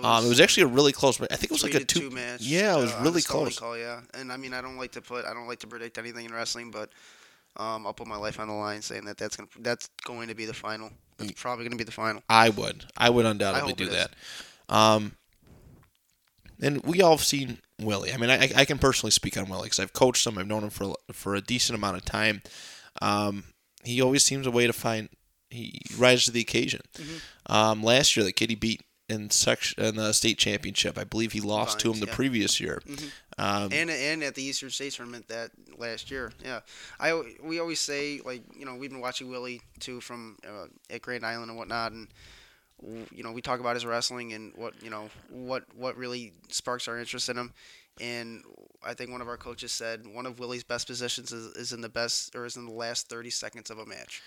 [0.02, 1.20] No, it Um, it was actually a really close.
[1.20, 2.10] I think it was like a to two.
[2.10, 2.42] match.
[2.42, 3.58] Yeah, it was uh, really close.
[3.58, 5.98] Call, yeah, and I mean, I don't like to put, I don't like to predict
[5.98, 6.90] anything in wrestling, but
[7.56, 10.34] um, I'll put my life on the line saying that that's gonna, that's going to
[10.34, 10.90] be the final.
[11.18, 12.22] It's probably going to be the final.
[12.28, 12.84] I would.
[12.96, 14.10] I would undoubtedly hope do that.
[14.68, 15.16] Um,
[16.60, 18.12] and we all have seen Willie.
[18.12, 20.38] I mean, I, I can personally speak on Willie because I've coached him.
[20.38, 22.42] I've known him for for a decent amount of time.
[23.00, 23.44] Um,
[23.84, 25.08] he always seems a way to find.
[25.48, 26.80] He rises to the occasion.
[26.94, 27.52] Mm-hmm.
[27.52, 31.32] Um, last year, the kid he beat in section in the state championship, I believe
[31.32, 32.14] he lost to him the yeah.
[32.14, 32.82] previous year.
[32.86, 33.10] Mhm.
[33.38, 36.32] Um, and and at the Eastern State tournament that last year.
[36.42, 36.60] Yeah,
[36.98, 41.02] I we always say like you know we've been watching Willie too from uh, at
[41.02, 42.08] Grand Island and whatnot, and
[43.12, 46.88] you know we talk about his wrestling and what you know what what really sparks
[46.88, 47.52] our interest in him.
[48.00, 48.42] And
[48.84, 51.80] I think one of our coaches said one of Willie's best positions is, is in
[51.80, 54.22] the best or is in the last thirty seconds of a match.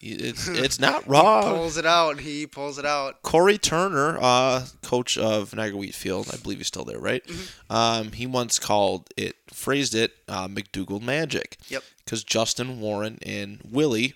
[0.00, 1.08] It's it's not
[1.44, 2.20] He pulls it out.
[2.20, 3.22] He pulls it out.
[3.22, 7.24] Corey Turner, uh, coach of Niagara Wheatfield, I believe he's still there, right?
[7.26, 7.72] Mm-hmm.
[7.72, 11.56] Um, he once called it, phrased it, uh, McDougal magic.
[11.68, 11.82] Yep.
[12.04, 14.14] Because Justin, Warren, and Willie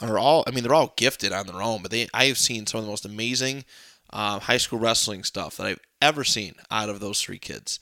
[0.00, 2.66] are all, I mean, they're all gifted on their own, but they, I have seen
[2.66, 3.64] some of the most amazing
[4.10, 7.80] um, high school wrestling stuff that I've ever seen out of those three kids.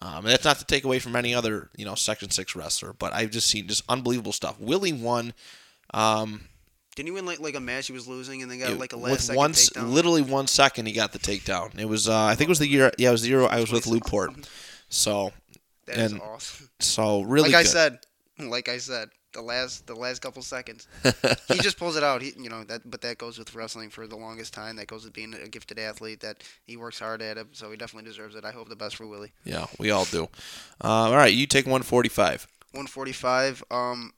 [0.00, 2.92] Um, and that's not to take away from any other, you know, Section Six wrestler,
[2.92, 4.58] but I've just seen just unbelievable stuff.
[4.58, 5.32] Willie won
[5.94, 6.42] um,
[6.96, 8.92] Didn't he win like like a match he was losing and then got it- like
[8.92, 9.92] a last with second one, takedown?
[9.92, 11.78] literally one second, he got the takedown.
[11.78, 13.60] It was, uh, I think it was the year, yeah, it was the year I
[13.60, 14.48] was with 26.
[14.88, 15.32] So,
[15.86, 16.68] That is and awesome.
[16.80, 17.98] so really like I said,
[18.38, 20.86] like I said, the last the last couple seconds,
[21.48, 22.20] he just pulls it out.
[22.20, 24.76] He, you know that, but that goes with wrestling for the longest time.
[24.76, 26.20] That goes with being a gifted athlete.
[26.20, 28.44] That he works hard at it, so he definitely deserves it.
[28.44, 29.32] I hope the best for Willie.
[29.44, 30.24] yeah, we all do.
[30.84, 32.46] Uh, all right, you take 145.
[32.72, 33.64] 145.
[33.70, 34.12] Um,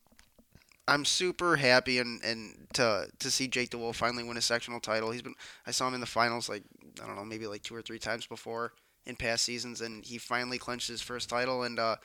[0.87, 5.11] I'm super happy and, and to to see Jake DeWolf finally win a sectional title.
[5.11, 5.35] He's been
[5.67, 6.63] I saw him in the finals like
[7.03, 8.73] I don't know maybe like two or three times before
[9.07, 11.63] in past seasons, and he finally clinched his first title.
[11.63, 11.97] And uh,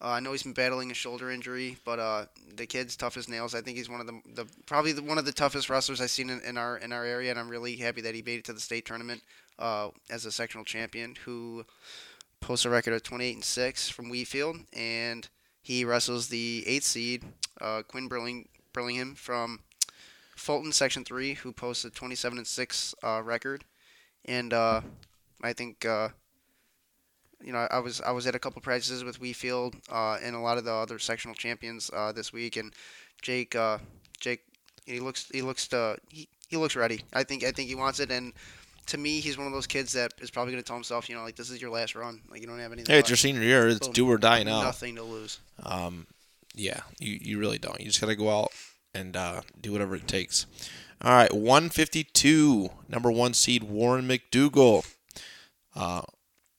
[0.00, 3.28] uh, I know he's been battling a shoulder injury, but uh, the kid's tough as
[3.28, 3.54] nails.
[3.54, 6.10] I think he's one of the, the probably the, one of the toughest wrestlers I've
[6.10, 8.44] seen in, in our in our area, and I'm really happy that he made it
[8.46, 9.22] to the state tournament
[9.58, 11.16] uh, as a sectional champion.
[11.24, 11.64] Who
[12.40, 15.28] posts a record of 28 and six from Wheatfield, and
[15.62, 17.24] he wrestles the eighth seed,
[17.60, 19.60] uh, Quinn Burling, Burlingham from
[20.36, 23.64] Fulton Section Three, who posts a 27 and six uh, record,
[24.24, 24.80] and uh,
[25.42, 26.08] I think uh,
[27.42, 30.40] you know I was I was at a couple practices with Wheatfield uh, and a
[30.40, 32.72] lot of the other sectional champions uh, this week, and
[33.22, 33.78] Jake uh,
[34.20, 34.42] Jake
[34.84, 37.02] he looks he looks to, he, he looks ready.
[37.12, 38.32] I think I think he wants it, and
[38.86, 41.14] to me he's one of those kids that is probably going to tell himself, you
[41.14, 42.92] know, like this is your last run, like you don't have anything.
[42.92, 43.68] Hey, it's your senior year.
[43.68, 43.92] It's Boom.
[43.92, 44.62] do or die now.
[44.62, 45.40] Nothing to lose.
[45.62, 46.06] Um,
[46.54, 47.80] yeah, you, you really don't.
[47.80, 48.52] You just got to go out
[48.94, 50.46] and uh, do whatever it takes.
[51.00, 54.86] All right, 152, number one seed Warren McDougal.
[55.74, 56.02] Uh,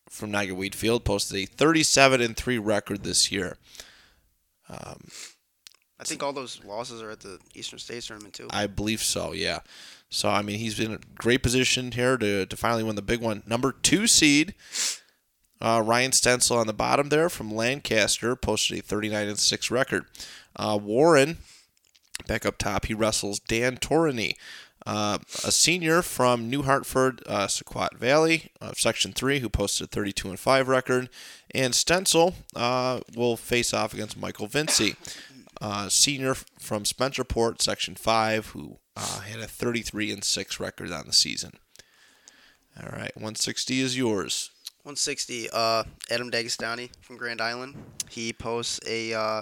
[0.09, 3.57] from Niagara Wheatfield posted a 37 and three record this year.
[4.69, 5.07] Um,
[5.99, 8.47] I think all those losses are at the Eastern States tournament too.
[8.51, 9.31] I believe so.
[9.31, 9.59] Yeah.
[10.13, 13.21] So I mean, he's in a great position here to to finally win the big
[13.21, 13.43] one.
[13.45, 14.53] Number two seed.
[15.59, 20.05] Uh, Ryan Stencil on the bottom there from Lancaster posted a 39 and 6 record.
[20.57, 21.37] Uh, Warren,
[22.27, 24.33] back up top, he wrestles Dan Torrini,
[24.85, 29.87] uh, a senior from New Hartford, uh, Sauquoit Valley of Section 3, who posted a
[29.87, 31.09] 32 and 5 record.
[31.51, 34.95] And Stencil uh, will face off against Michael Vinci,
[35.63, 41.07] uh, senior from Spencerport, Section 5, who uh, had a 33 and 6 record on
[41.07, 41.53] the season.
[42.77, 44.51] All right, 160 is yours.
[44.83, 45.49] 160.
[45.53, 47.75] Uh, Adam D'Agostani from Grand Island.
[48.09, 49.41] He posts a uh,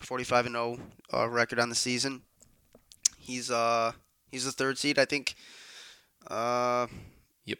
[0.00, 0.78] 45 and 0
[1.12, 2.22] uh, record on the season.
[3.18, 3.92] He's uh
[4.30, 5.34] he's the third seed, I think.
[6.26, 6.86] Uh,
[7.44, 7.58] Yep.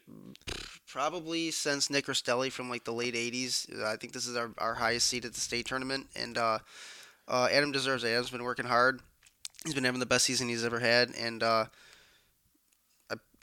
[0.87, 3.83] Probably since Nick Rostelli from like the late 80s.
[3.83, 6.37] I think this is our, our highest seed at the state tournament, and
[7.29, 8.09] uh, Adam deserves it.
[8.09, 9.01] Adam's been working hard.
[9.65, 11.67] He's been having the best season he's ever had, and uh,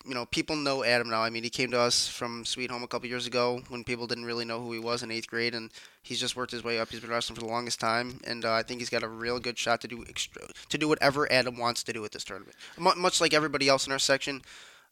[0.06, 1.24] you know, people know Adam now.
[1.24, 4.06] I mean, he came to us from Sweet Home a couple years ago when people
[4.06, 5.72] didn't really know who he was in eighth grade, and
[6.04, 6.90] he's just worked his way up.
[6.90, 9.40] He's been wrestling for the longest time, and uh, I think he's got a real
[9.40, 12.56] good shot to do extra, to do whatever Adam wants to do at this tournament.
[12.78, 14.44] M- much like everybody else in our section,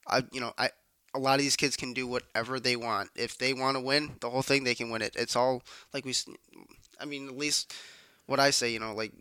[0.08, 0.72] I you know I
[1.14, 3.12] a lot of these kids can do whatever they want.
[3.16, 5.16] If they want to win the whole thing, they can win it.
[5.16, 5.62] It's all
[5.94, 6.16] like we,
[7.00, 7.72] I mean, at least
[8.26, 9.14] what I say, you know, like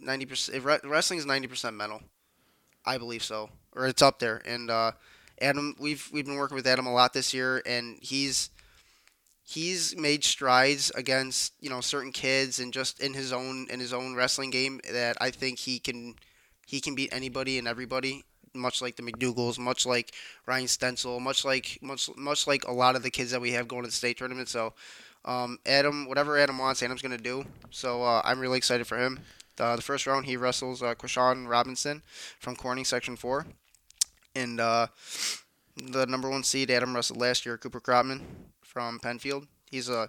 [0.00, 0.64] ninety percent.
[0.64, 2.02] Wrestling is ninety percent mental.
[2.84, 4.70] I believe so, or it's up there, and.
[4.70, 4.92] uh
[5.42, 8.50] Adam, we've we've been working with Adam a lot this year, and he's
[9.42, 13.92] he's made strides against you know certain kids and just in his own in his
[13.92, 16.14] own wrestling game that I think he can
[16.66, 18.24] he can beat anybody and everybody.
[18.52, 20.12] Much like the McDougalls, much like
[20.46, 23.68] Ryan Stencil, much like much much like a lot of the kids that we have
[23.68, 24.48] going to the state tournament.
[24.48, 24.74] So,
[25.24, 27.44] um, Adam, whatever Adam wants, Adam's gonna do.
[27.70, 29.20] So uh, I'm really excited for him.
[29.56, 30.94] The, the first round, he wrestles uh,
[31.46, 32.02] Robinson
[32.38, 33.46] from Corning Section Four
[34.34, 34.86] and uh,
[35.76, 38.22] the number one seed Adam wrestled last year, Cooper Cropman
[38.62, 39.46] from Penfield.
[39.70, 40.08] He's a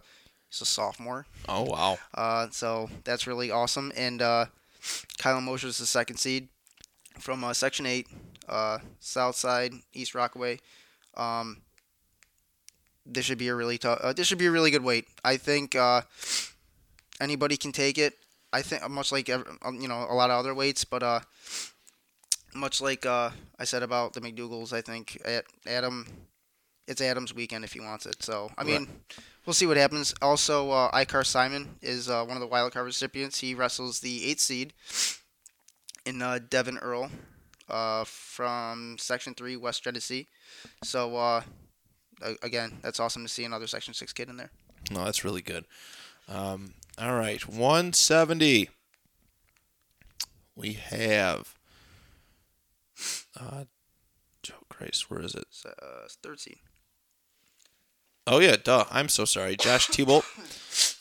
[0.49, 1.25] he's a sophomore.
[1.47, 1.97] Oh wow!
[2.13, 3.91] Uh, so that's really awesome.
[3.95, 4.45] And uh,
[5.19, 6.49] Kylan Mosher is the second seed
[7.19, 8.07] from uh, Section Eight,
[8.47, 10.59] uh, South Side, East Rockaway.
[11.15, 11.57] Um,
[13.05, 13.99] this should be a really tough.
[14.01, 15.07] Uh, this should be a really good weight.
[15.23, 16.01] I think uh,
[17.19, 18.13] anybody can take it.
[18.53, 19.37] I think much like you
[19.87, 21.21] know a lot of other weights, but uh,
[22.53, 25.21] much like uh, I said about the McDougal's, I think
[25.65, 26.05] Adam,
[26.87, 28.21] it's Adam's weekend if he wants it.
[28.21, 29.17] So I mean, right.
[29.45, 30.13] we'll see what happens.
[30.21, 33.39] Also, uh, Icar Simon is uh, one of the wild card recipients.
[33.39, 34.73] He wrestles the eighth seed
[36.05, 37.09] in uh, Devin Earl
[37.69, 40.27] uh, from Section Three, West Genesee.
[40.83, 41.41] So uh,
[42.41, 44.51] again, that's awesome to see another Section Six kid in there.
[44.91, 45.65] No, that's really good.
[46.27, 48.69] Um, all right, 170.
[50.55, 51.55] We have
[53.39, 53.63] uh,
[54.43, 55.45] Joe Christ, where is it?
[55.65, 56.57] Uh, third seed.
[58.27, 58.85] Oh yeah, duh.
[58.91, 59.55] I'm so sorry.
[59.55, 60.23] Josh Tiebolt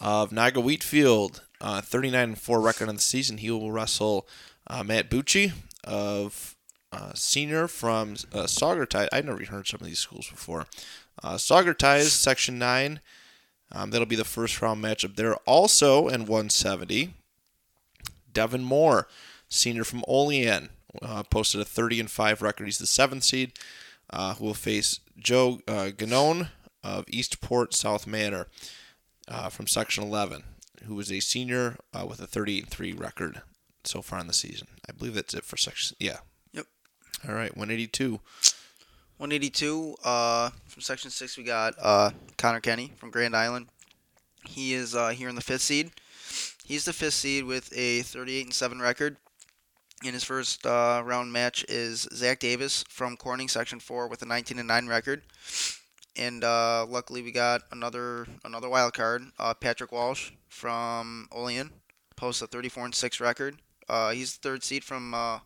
[0.00, 3.38] of Niagara Wheatfield, uh, 39 and four record on the season.
[3.38, 4.26] He will wrestle
[4.66, 5.52] uh, Matt Bucci
[5.84, 6.56] of
[6.92, 9.08] uh, senior from uh, Saugerties.
[9.12, 10.66] I've never heard some of these schools before.
[11.22, 13.00] Uh, Saugerties, Section Nine.
[13.72, 15.36] Um, that'll be the first round matchup there.
[15.46, 17.14] Also in 170,
[18.32, 19.06] Devin Moore,
[19.48, 20.70] senior from Olean
[21.02, 22.64] uh, posted a 30 and 5 record.
[22.64, 23.52] He's the seventh seed,
[24.10, 26.48] uh, who will face Joe uh, Ganone
[26.82, 28.46] of Eastport South Manor
[29.28, 30.42] uh, from Section 11,
[30.84, 33.42] who is a senior uh, with a 38 and 3 record
[33.84, 34.66] so far in the season.
[34.88, 35.96] I believe that's it for Section.
[36.00, 36.18] Yeah.
[36.52, 36.66] Yep.
[37.28, 38.20] All right, 182.
[39.20, 43.66] 182 uh, from Section 6, we got uh, Connor Kenny from Grand Island.
[44.48, 45.90] He is uh, here in the fifth seed.
[46.64, 49.18] He's the fifth seed with a 38 and 7 record
[50.02, 54.24] in his first uh, round match is Zach Davis from Corning Section Four with a
[54.24, 55.20] 19 and 9 record,
[56.16, 61.72] and uh, luckily we got another another wild card, uh, Patrick Walsh from Olean,
[62.16, 63.56] posts a 34 and 6 record.
[63.86, 65.40] Uh, he's the third seed from uh,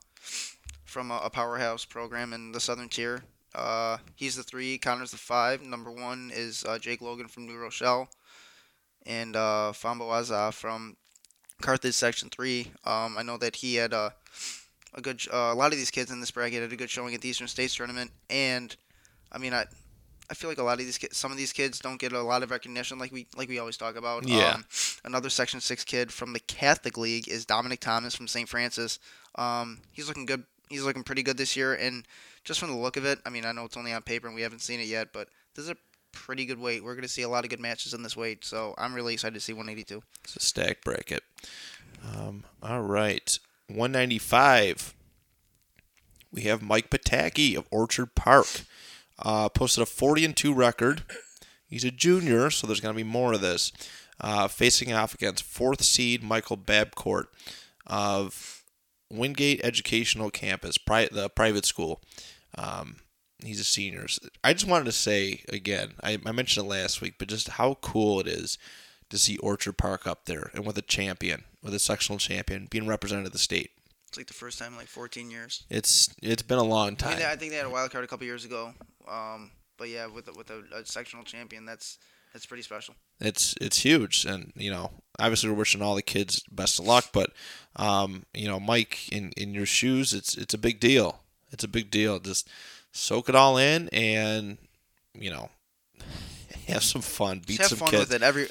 [0.84, 3.24] from a, powerhouse program in the Southern Tier.
[3.54, 5.62] Uh, he's the three, Connor's the five.
[5.62, 8.08] Number one is Jake Logan from New Rochelle,
[9.06, 10.96] and uh, Fambo Aza from
[11.62, 12.72] Carthage Section Three.
[12.84, 14.14] Um, I know that he had a
[14.94, 17.14] a good uh, a lot of these kids in this bracket had a good showing
[17.14, 18.76] at the Eastern States tournament, and
[19.32, 19.66] I mean I.
[20.30, 22.22] I feel like a lot of these kids, some of these kids don't get a
[22.22, 24.26] lot of recognition, like we like we always talk about.
[24.26, 24.54] Yeah.
[24.54, 24.64] Um,
[25.04, 28.48] another Section Six kid from the Catholic League is Dominic Thomas from St.
[28.48, 28.98] Francis.
[29.34, 30.44] Um, he's looking good.
[30.70, 32.08] He's looking pretty good this year, and
[32.44, 34.36] just from the look of it, I mean, I know it's only on paper and
[34.36, 35.76] we haven't seen it yet, but this is a
[36.12, 36.84] pretty good weight.
[36.84, 39.14] We're going to see a lot of good matches in this weight, so I'm really
[39.14, 40.02] excited to see 182.
[40.22, 41.22] It's a stack bracket.
[42.04, 43.38] Um, all right,
[43.68, 44.94] 195.
[46.32, 48.46] We have Mike Pataki of Orchard Park.
[49.18, 51.02] Uh, posted a 40 and 2 record.
[51.66, 53.72] He's a junior, so there's going to be more of this.
[54.20, 57.26] Uh, facing off against fourth seed Michael Babcourt
[57.86, 58.53] of
[59.16, 62.00] Wingate Educational Campus, pri- the private school.
[62.56, 62.96] Um,
[63.44, 64.06] he's a senior.
[64.42, 67.74] I just wanted to say again, I, I mentioned it last week, but just how
[67.80, 68.58] cool it is
[69.10, 72.86] to see Orchard Park up there and with a champion, with a sectional champion being
[72.86, 73.70] represented at the state.
[74.08, 75.64] It's like the first time in like 14 years.
[75.68, 77.18] It's it's been a long I, mean, time.
[77.26, 78.72] I think they had a wild card a couple years ago.
[79.08, 81.98] Um, but yeah, with a, with a, a sectional champion, that's
[82.32, 82.94] that's pretty special.
[83.20, 87.06] It's it's huge, and you know, obviously we're wishing all the kids best of luck.
[87.12, 87.30] But
[87.76, 91.20] um, you know, Mike, in in your shoes, it's it's a big deal.
[91.52, 92.18] It's a big deal.
[92.18, 92.48] Just
[92.92, 94.58] soak it all in, and
[95.14, 95.50] you know,
[96.66, 98.22] have some fun, beat have some fun kids, with it.
[98.22, 98.48] Every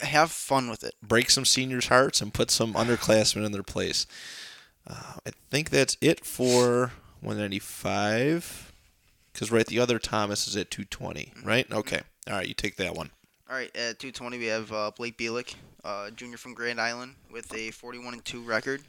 [0.00, 0.94] have fun with it.
[1.02, 4.06] break some seniors' hearts, and put some underclassmen in their place.
[4.86, 8.65] Uh, I think that's it for 195.
[9.36, 11.70] Because right, the other Thomas is at 220, right?
[11.70, 13.10] Okay, all right, you take that one.
[13.50, 17.54] All right, at 220 we have uh, Blake Bielik, uh, junior from Grand Island, with
[17.54, 18.80] a 41 and 2 record.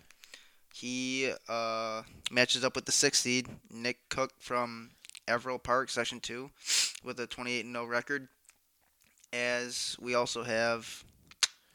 [0.73, 4.91] He uh, matches up with the sixth seed Nick Cook from
[5.27, 6.49] Averill Park, Section 2,
[7.03, 8.29] with a 28 and 0 record.
[9.33, 11.03] As we also have,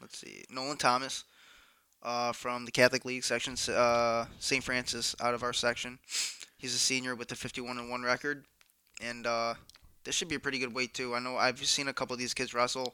[0.01, 1.25] let's see, Nolan Thomas
[2.01, 4.63] uh, from the Catholic League section, uh, St.
[4.63, 5.99] Francis, out of our section.
[6.57, 8.45] He's a senior with a 51 and 1 record,
[9.01, 9.53] and uh,
[10.03, 11.15] this should be a pretty good weight too.
[11.15, 12.93] I know I've seen a couple of these kids wrestle,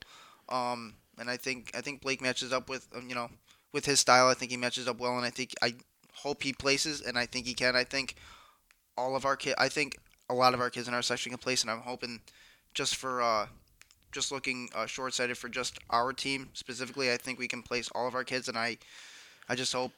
[0.50, 3.30] um, and I think I think Blake matches up with um, you know
[3.74, 4.28] with his style.
[4.28, 5.76] I think he matches up well, and I think I
[6.14, 7.76] hope he places, and I think he can.
[7.76, 8.16] I think
[8.98, 9.98] all of our kids, I think
[10.30, 12.22] a lot of our kids in our section can place, and I'm hoping
[12.74, 13.48] just for uh,
[14.12, 17.90] just looking uh, short sighted for just our team specifically, I think we can place
[17.94, 18.78] all of our kids, and I
[19.48, 19.92] I just hope.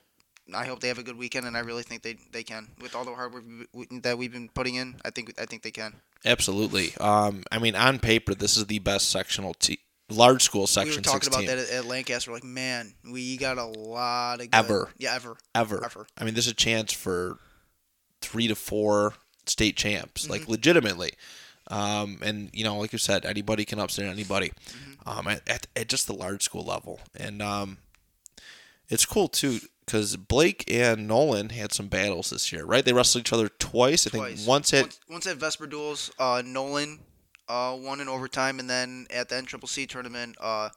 [0.55, 2.67] I hope they have a good weekend, and I really think they, they can.
[2.81, 3.43] With all the hard work
[3.73, 5.93] we- that we've been putting in, I think I think they can.
[6.25, 6.93] Absolutely.
[6.99, 9.79] Um, I mean, on paper, this is the best sectional te-
[10.09, 10.91] large school section.
[10.91, 12.31] we were talking 16 about that at, at Lancaster.
[12.31, 14.89] Like, man, we got a lot of good, Ever.
[14.97, 15.37] Yeah, ever.
[15.55, 15.83] ever.
[15.83, 16.05] Ever.
[16.17, 17.37] I mean, there's a chance for
[18.21, 19.13] three to four
[19.45, 20.51] state champs, like Mm-hmm.
[20.51, 21.11] legitimately.
[21.67, 24.49] Um, and you know, like you said, anybody can upset anybody.
[24.69, 25.09] Mm-hmm.
[25.09, 27.77] Um, at, at, at just the large school level, and um,
[28.91, 32.85] it's cool too because Blake and Nolan had some battles this year, right?
[32.85, 34.05] They wrestled each other twice.
[34.05, 34.35] I Twice.
[34.37, 36.99] think once at once, once at Vesper Duels, uh, Nolan
[37.49, 40.69] uh, won in overtime, and then at the N Triple C tournament, uh,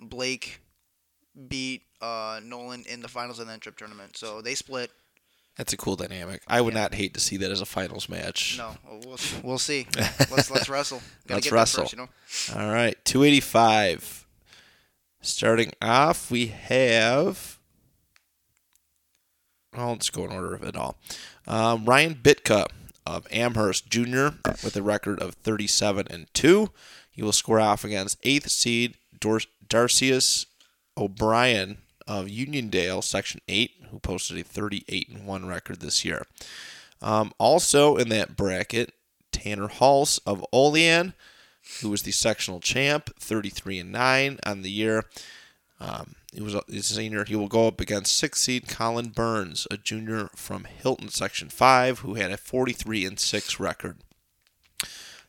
[0.00, 0.60] Blake
[1.48, 4.16] beat uh, Nolan in the finals of the N Trip tournament.
[4.16, 4.90] So they split.
[5.56, 6.40] that's a cool dynamic.
[6.48, 6.80] I would Yeah.
[6.82, 8.56] not hate to see that as a finals match.
[8.58, 9.86] No, we'll, we'll see.
[10.30, 10.98] Let's let's wrestle.
[11.28, 11.82] Gotta Let's get wrestle.
[11.84, 12.08] First, you know?
[12.60, 14.26] All right, 285.
[15.28, 17.58] Starting off, we have.
[19.76, 20.96] Well, let's go in order of it all.
[21.46, 22.66] Um, Ryan Bitka
[23.04, 24.28] of Amherst Jr.
[24.64, 26.70] with a record of 37 and 2.
[27.10, 30.46] He will score off against 8th seed Dor- Darcius
[30.96, 36.26] O'Brien of Uniondale, Section 8, who posted a 38 and 1 record this year.
[37.02, 38.94] Um, also in that bracket,
[39.30, 41.12] Tanner Hulse of Olean,
[41.80, 45.04] who was the sectional champ, 33 and 9 on the year.
[45.80, 47.24] Um, he was a, a senior.
[47.24, 52.00] He will go up against sixth seed Colin Burns, a junior from Hilton Section 5,
[52.00, 53.98] who had a 43 and 6 record.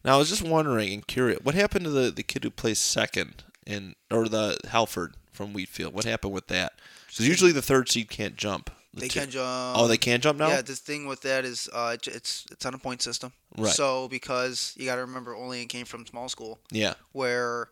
[0.03, 2.85] Now, I was just wondering and curious, what happened to the, the kid who placed
[2.85, 5.93] second in, or the Halford from Wheatfield?
[5.93, 6.73] What happened with that?
[7.07, 8.69] Because usually the third seed can't jump.
[8.93, 9.77] The They two- can jump.
[9.77, 10.47] Oh, they can jump now?
[10.47, 13.31] Yeah, the thing with that is uh, it's it's on a point system.
[13.57, 13.71] Right.
[13.71, 16.59] So because you got to remember, Olean came from small school.
[16.71, 16.93] Yeah.
[17.11, 17.69] where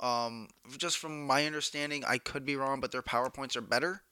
[0.00, 0.48] um,
[0.78, 4.02] just from my understanding, I could be wrong, but their PowerPoints are better.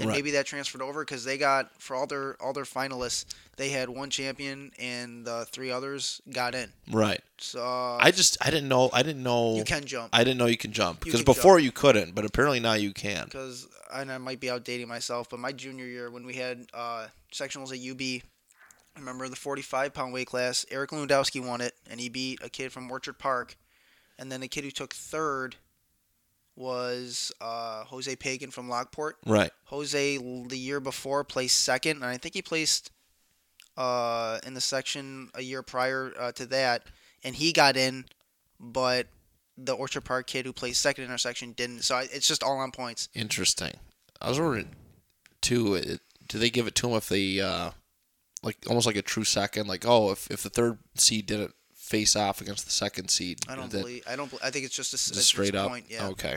[0.00, 0.14] And Right.
[0.16, 3.24] maybe that transferred over because they got for all their all their finalists,
[3.56, 6.72] they had one champion and the three others got in.
[6.90, 7.20] Right.
[7.38, 9.56] So uh, I just, I didn't know, I didn't know.
[9.56, 12.60] you can jump I didn't know you can jump because before you couldn't, but apparently
[12.60, 13.24] now you can.
[13.24, 17.06] because and I might be outdating myself, but my junior year when we had uh,
[17.32, 18.22] sectionals at UB,
[18.96, 20.66] I remember the 45 pound weight class.
[20.70, 23.56] Eric Lewandowski won it, and he beat a kid from Orchard Park,
[24.18, 25.56] and then the kid who took third
[26.56, 29.16] was uh, Jose Pagan from Lockport.
[29.24, 29.50] Right.
[29.66, 32.90] Jose the year before placed second, and I think he placed
[33.76, 36.82] uh, in the section a year prior uh, to that,
[37.22, 38.06] and he got in,
[38.58, 39.06] but
[39.58, 41.82] the Orchard Park kid who placed second intersection didn't.
[41.82, 43.08] So I, it's just all on points.
[43.14, 43.74] Interesting.
[44.20, 44.70] I was wondering
[45.40, 45.98] too.
[46.26, 47.70] Do they give it to him if they uh,
[48.42, 49.66] like almost like a true second?
[49.66, 53.38] Like, oh, if if the third seed didn't face off against the second seed.
[53.48, 54.04] I don't believe.
[54.06, 54.32] I don't.
[54.42, 55.68] I think it's just a, just straight up.
[55.68, 56.08] Point, yeah.
[56.08, 56.36] Okay.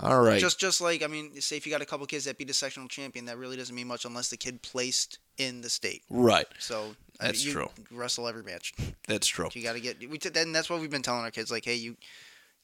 [0.00, 0.40] All right.
[0.40, 2.54] Just just like I mean, say if you got a couple kids that beat a
[2.54, 6.02] sectional champion, that really doesn't mean much unless the kid placed in the state.
[6.10, 6.46] right.
[6.58, 7.70] So I mean, That's you true.
[7.92, 8.74] Wrestle every match.
[9.06, 9.48] That's true.
[9.52, 9.98] You got to get.
[10.10, 11.50] We t- then that's what we've been telling our kids.
[11.50, 11.96] Like, hey, you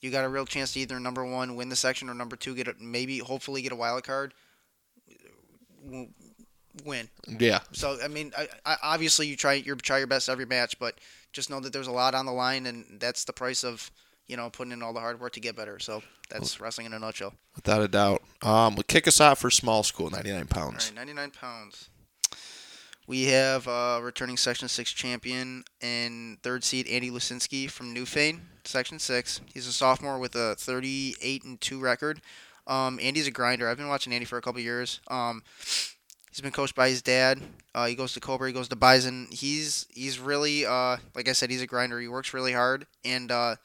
[0.01, 2.55] you got a real chance to either number one win the section or number two
[2.55, 4.34] get a, maybe hopefully get a wild card.
[6.84, 7.09] Win.
[7.26, 7.61] Yeah.
[7.72, 10.98] So I mean, I, I, obviously you try you try your best every match, but
[11.32, 13.90] just know that there's a lot on the line, and that's the price of
[14.26, 15.78] you know putting in all the hard work to get better.
[15.78, 17.34] So that's wrestling in a nutshell.
[17.57, 18.22] Without a doubt.
[18.42, 20.86] Um, well, kick us off for small school, 99 pounds.
[20.90, 21.89] right, 99 pounds.
[23.11, 29.00] We have uh, returning Section 6 champion and third seed Andy Lusinski from Newfane, Section
[29.00, 29.40] 6.
[29.52, 32.20] He's a sophomore with a 38 and 2 record.
[32.68, 33.68] Um, Andy's a grinder.
[33.68, 35.00] I've been watching Andy for a couple years.
[35.08, 37.40] Um, he's been coached by his dad.
[37.74, 38.46] Uh, he goes to Cobra.
[38.46, 39.26] He goes to Bison.
[39.32, 41.98] He's he's really uh, like I said, he's a grinder.
[41.98, 43.56] He works really hard and uh,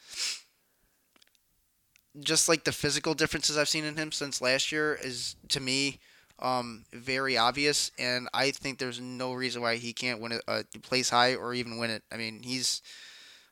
[2.20, 6.00] just like the physical differences I've seen in him since last year is to me
[6.40, 10.64] um, very obvious, and I think there's no reason why he can't win it, uh,
[10.82, 12.04] place high or even win it.
[12.12, 12.82] I mean, he's,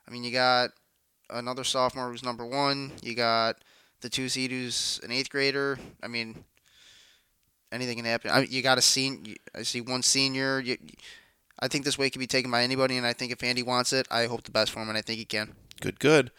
[0.07, 0.71] I mean, you got
[1.29, 2.91] another sophomore who's number one.
[3.01, 3.57] You got
[4.01, 5.79] the two seed who's an eighth grader.
[6.01, 6.43] I mean,
[7.71, 8.31] anything can happen.
[8.31, 9.35] I, you got a senior.
[9.55, 10.59] I see one senior.
[10.59, 10.77] You,
[11.59, 13.93] I think this weight can be taken by anybody, and I think if Andy wants
[13.93, 15.53] it, I hope the best for him, and I think he can.
[15.79, 16.31] Good, good.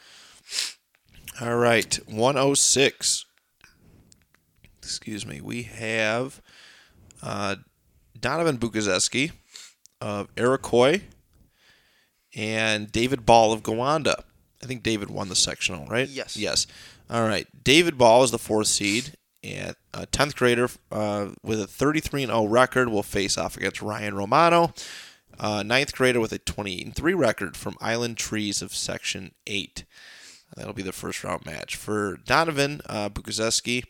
[1.40, 1.98] All right.
[2.06, 3.24] 106.
[4.84, 5.40] Excuse me.
[5.40, 6.40] We have
[7.22, 7.56] uh,
[8.18, 9.32] Donovan Bukazeski
[10.00, 11.00] of Iroquois
[12.36, 14.22] and David Ball of Gowanda.
[14.62, 16.08] I think David won the sectional, right?
[16.08, 16.36] Yes.
[16.36, 16.66] Yes.
[17.10, 17.46] All right.
[17.62, 22.44] David Ball is the fourth seed, and a 10th grader uh, with a 33 0
[22.46, 24.72] record will face off against Ryan Romano.
[25.38, 29.84] Uh, ninth grader with a 20 3 record from Island Trees of Section 8.
[30.56, 31.76] That'll be the first round match.
[31.76, 33.84] For Donovan uh, Bukazeski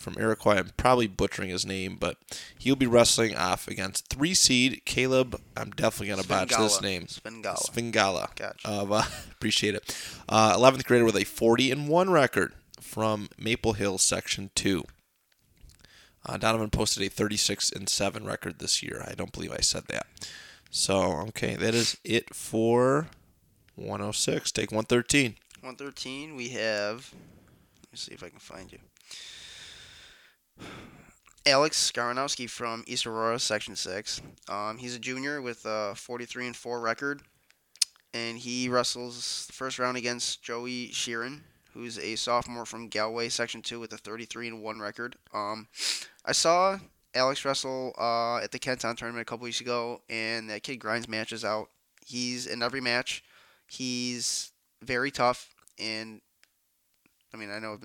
[0.00, 2.16] from Iroquois, I'm probably butchering his name, but
[2.58, 5.40] he'll be wrestling off against three seed Caleb.
[5.56, 7.04] I'm definitely going to botch this name.
[7.04, 7.70] Svengala.
[7.70, 8.34] Svengala.
[8.36, 8.68] Gotcha.
[8.68, 9.94] Uh, appreciate it.
[10.28, 14.84] Uh, 11th grader with a 40 and 1 record from Maple Hill Section 2.
[16.26, 19.04] Uh, Donovan posted a 36 and 7 record this year.
[19.06, 20.06] I don't believe I said that.
[20.70, 23.08] So, okay, that is it for
[23.76, 24.52] 106.
[24.52, 25.36] Take 113.
[25.60, 27.12] 113, we have.
[27.82, 28.78] Let me see if I can find you.
[31.46, 34.20] Alex Skaranowski from East Aurora, Section 6.
[34.48, 37.22] Um, he's a junior with a 43 and 4 record.
[38.12, 41.40] And he wrestles the first round against Joey Sheeran,
[41.72, 45.16] who's a sophomore from Galway, Section 2, with a 33 and 1 record.
[45.32, 45.68] Um,
[46.24, 46.78] I saw
[47.14, 51.08] Alex wrestle uh, at the Kenton tournament a couple weeks ago, and that kid grinds
[51.08, 51.70] matches out.
[52.04, 53.24] He's in every match.
[53.66, 54.52] He's
[54.82, 56.20] very tough, and
[57.32, 57.78] I mean, I know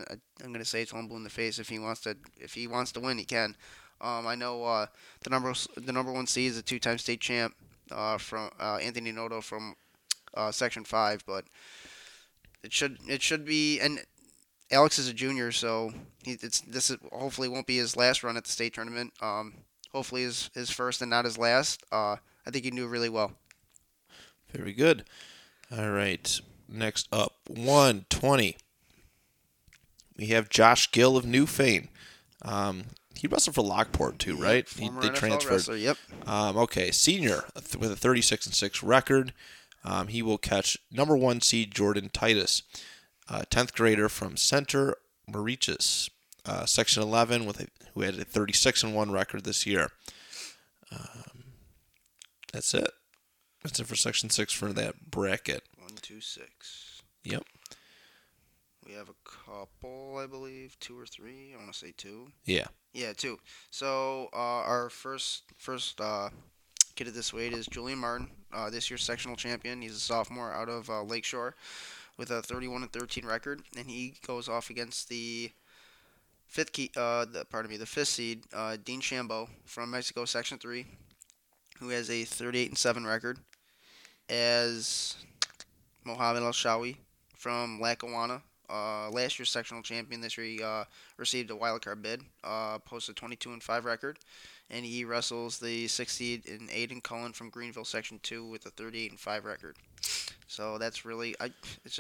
[0.43, 1.59] I'm going to say it's one blue in the face.
[1.59, 3.55] If he wants to, if he wants to win, he can.
[4.01, 4.87] Um, I know uh,
[5.23, 7.55] the number the number one seed is a two-time state champ
[7.91, 9.75] uh, from uh, Anthony Noto from
[10.33, 11.45] uh, Section Five, but
[12.63, 14.01] it should it should be and
[14.71, 15.93] Alex is a junior, so
[16.23, 19.13] he, it's this is, hopefully won't be his last run at the state tournament.
[19.21, 19.53] Um,
[19.91, 21.83] hopefully his his first and not his last.
[21.91, 23.33] Uh, I think he knew really well.
[24.51, 25.05] Very good.
[25.75, 26.39] All right.
[26.67, 28.57] Next up, 120.
[30.18, 31.89] We have Josh Gill of Newfane.
[32.41, 32.86] Um,
[33.16, 34.68] he wrestled for Lockport too, right?
[34.68, 35.51] He, they NFL transferred.
[35.51, 35.78] wrestler.
[35.78, 35.97] Yep.
[36.26, 39.34] Um, okay, senior with a 36 and 6 record.
[39.84, 42.63] Um, he will catch number one seed Jordan Titus,
[43.30, 44.95] uh, 10th grader from Center
[45.30, 46.09] Moriches,
[46.45, 49.89] uh, Section 11, with a, who had a 36 and 1 record this year.
[50.91, 51.43] Um,
[52.51, 52.91] that's it.
[53.63, 55.63] That's it for Section 6 for that bracket.
[55.80, 57.01] One, two, six.
[57.24, 57.43] Yep.
[58.95, 61.53] We have a couple, I believe, two or three.
[61.53, 62.29] I want to say two.
[62.45, 62.67] Yeah.
[62.93, 63.39] Yeah, two.
[63.69, 66.29] So uh, our first first uh,
[66.95, 69.81] kid at this weight is Julian Martin, uh, this year's sectional champion.
[69.81, 71.57] He's a sophomore out of uh, Lakeshore
[72.15, 75.51] with a 31 and 13 record, and he goes off against the
[76.47, 80.57] fifth key, uh, the, pardon me, the fifth seed uh, Dean Shambo from Mexico, Section
[80.57, 80.85] Three,
[81.79, 83.39] who has a 38 and 7 record,
[84.29, 85.17] as
[86.05, 86.95] Mohamed Al Shawi
[87.35, 90.22] from Lackawanna, uh, last year's sectional champion.
[90.22, 90.86] This year he uh,
[91.18, 94.20] received a wild card bid, uh, posted 22 and 5 record,
[94.70, 98.70] and he wrestles the sixth seed in Aiden Cullen from Greenville Section 2 with a
[98.72, 99.76] 38 and 5 record.
[100.47, 101.51] So that's really I
[101.84, 101.99] it's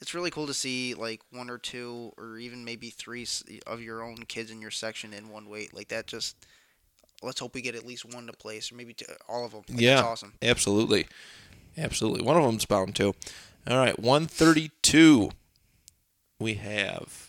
[0.00, 3.26] it's really cool to see like one or two or even maybe three
[3.66, 6.06] of your own kids in your section in one weight like that.
[6.06, 6.36] Just
[7.22, 9.62] let's hope we get at least one to place or maybe two, all of them.
[9.68, 9.96] Like, Yeah.
[9.96, 10.32] that's awesome.
[10.42, 11.06] Absolutely.
[11.76, 12.22] Absolutely.
[12.22, 13.14] One of them's bound to.
[13.68, 15.30] All right, 132.
[16.42, 17.28] We have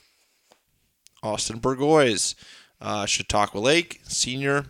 [1.22, 2.34] Austin Burgoyes,
[2.82, 4.66] uh, Chautauqua Lake, senior,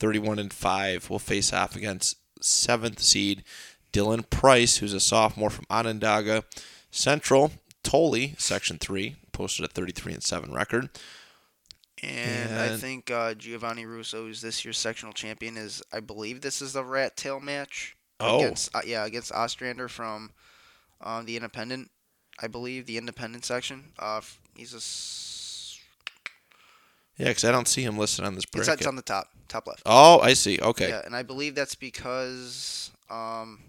[0.00, 3.44] 31 and 5, will face off against seventh seed
[3.92, 6.42] Dylan Price, who's a sophomore from Onondaga
[6.90, 7.52] Central.
[7.84, 10.90] Tolley, Section 3, posted a 33 and 7 record.
[12.02, 16.60] And, I think uh, Giovanni Russo, who's this year's sectional champion, is I believe this
[16.60, 17.96] is the rat tail match.
[18.18, 18.38] Oh.
[18.38, 20.32] Against, uh, yeah, against Ostrander from
[21.00, 21.90] um, the Independent,
[22.40, 23.92] I believe the Independent section.
[23.98, 24.20] Uh,
[24.56, 24.80] he's a.
[27.22, 28.74] Yeah, because I don't see him listed on this bracket.
[28.80, 29.82] it's on the top, top left.
[29.86, 30.58] oh, I see.
[30.60, 30.88] Okay.
[30.88, 33.60] Yeah, and I believe that's because um,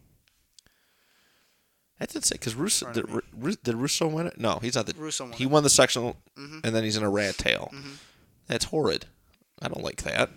[2.01, 3.05] I didn't say because Russo did.
[3.33, 4.39] Ru- did Russo win it?
[4.39, 4.93] No, he's not the.
[4.97, 5.33] Russo won.
[5.33, 5.49] He it.
[5.51, 6.65] won the sectional, Mhm.
[6.65, 7.69] and then he's in a rat tail.
[7.73, 7.97] Mhm.
[8.47, 9.05] That's horrid.
[9.61, 10.31] I don't like that.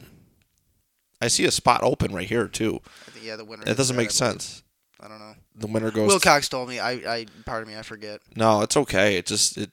[1.21, 2.81] I see a spot open right here too.
[3.07, 3.65] I think, yeah, the winner.
[3.65, 4.63] That doesn't there, make sense.
[5.01, 5.35] I don't know.
[5.55, 6.09] The winner goes.
[6.13, 6.81] Will Cox told me.
[6.81, 8.21] I, I, pardon me, I forget.
[8.37, 9.17] no, it's okay.
[9.17, 9.71] It just it.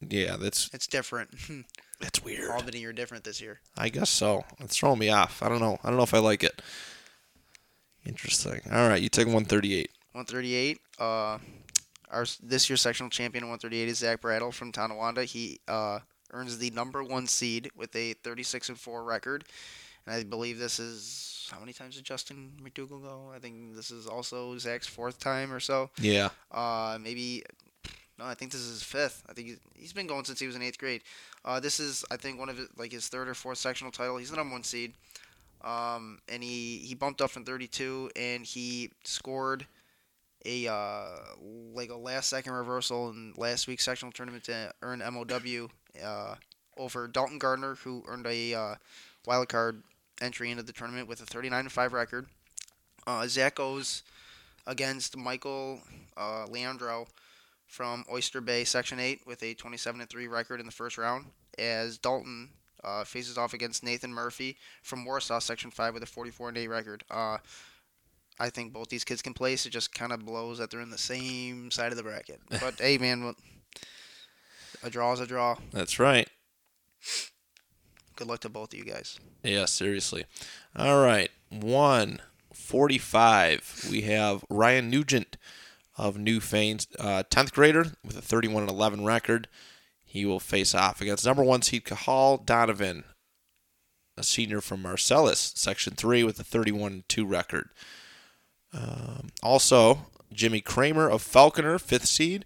[0.00, 1.30] Yeah, that's It's different.
[2.00, 2.50] that's weird.
[2.50, 3.60] Albany, you're different this year.
[3.76, 4.44] I guess so.
[4.60, 5.42] It's throwing me off.
[5.42, 5.78] I don't know.
[5.82, 6.62] I don't know if I like it.
[8.06, 8.60] Interesting.
[8.72, 9.90] All right, you take 138.
[10.12, 10.80] 138.
[10.98, 11.38] Uh,
[12.10, 15.24] our this year's sectional champion in 138 is Zach Brattle from Tonawanda.
[15.24, 15.98] He uh,
[16.32, 19.44] earns the number one seed with a 36 and four record,
[20.08, 23.32] and I believe this is how many times did Justin McDougal go?
[23.34, 25.90] I think this is also Zach's fourth time or so.
[26.00, 26.30] Yeah.
[26.50, 27.42] Uh, maybe
[28.18, 29.22] no, I think this is his fifth.
[29.28, 31.02] I think he's, he's been going since he was in eighth grade.
[31.44, 34.16] Uh, this is I think one of his, like his third or fourth sectional title.
[34.16, 34.94] He's the number one seed.
[35.62, 39.66] Um, and he, he bumped up from 32 and he scored
[40.46, 41.06] a uh,
[41.74, 45.68] like a last second reversal in last week's sectional tournament to earn MOW
[46.02, 46.36] uh,
[46.78, 48.74] over Dalton Gardner who earned a uh,
[49.26, 49.82] wild card
[50.20, 52.26] entry into the tournament with a 39 5 record.
[53.06, 54.02] Uh, Zach goes
[54.66, 55.80] against Michael
[56.16, 57.06] uh, Leandro
[57.66, 61.26] from Oyster Bay Section 8 with a 27 3 record in the first round
[61.58, 62.50] as Dalton
[62.84, 67.04] uh, faces off against Nathan Murphy from Warsaw Section 5 with a 44 8 record.
[67.10, 67.38] Uh,
[68.40, 69.66] I think both these kids can place.
[69.66, 72.40] It just kind of blows that they're in the same side of the bracket.
[72.60, 73.36] But hey, man, what-
[74.82, 75.56] a draw is a draw.
[75.72, 76.28] That's right.
[78.18, 79.20] Good luck to both of you guys.
[79.44, 80.24] Yeah, seriously.
[80.74, 83.86] All right, 145.
[83.92, 85.36] We have Ryan Nugent
[85.96, 89.46] of Newfane's, uh, 10th grader with a 31 and 11 record.
[90.04, 93.04] He will face off against number one seed Cahal Donovan,
[94.16, 97.68] a senior from Marcellus, Section 3, with a 31 and 2 record.
[98.72, 102.44] Um, also, Jimmy Kramer of Falconer, 5th seed,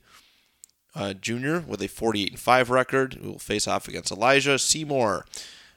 [0.95, 5.25] uh, junior with a 48 and 5 record, will face off against Elijah Seymour,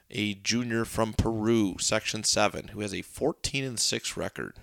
[0.09, 4.55] a junior from Peru, Section 7, who has a 14 and 6 record.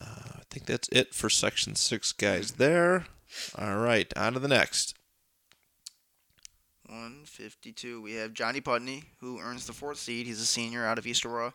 [0.00, 3.06] Uh, I think that's it for Section 6 guys there.
[3.56, 4.94] All right, on to the next.
[6.86, 8.02] 152.
[8.02, 10.26] We have Johnny Putney, who earns the fourth seed.
[10.26, 11.54] He's a senior out of East Aurora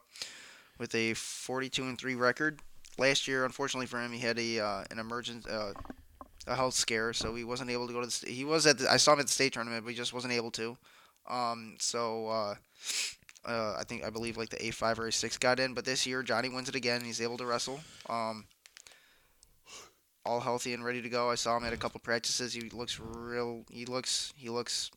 [0.79, 2.61] with a 42 and 3 record.
[2.97, 5.73] Last year, unfortunately for him, he had a uh, an emergent uh,
[6.47, 8.31] a health scare, so he wasn't able to go to the.
[8.31, 10.33] He was at the, I saw him at the state tournament, but he just wasn't
[10.33, 10.77] able to.
[11.27, 12.55] Um, so uh,
[13.45, 16.23] uh, I think I believe like the A5 or A6 got in, but this year
[16.23, 17.01] Johnny wins it again.
[17.03, 17.79] He's able to wrestle.
[18.09, 18.45] Um,
[20.25, 21.29] all healthy and ready to go.
[21.29, 22.53] I saw him at a couple practices.
[22.53, 23.63] He looks real.
[23.69, 24.33] He looks.
[24.35, 24.89] He looks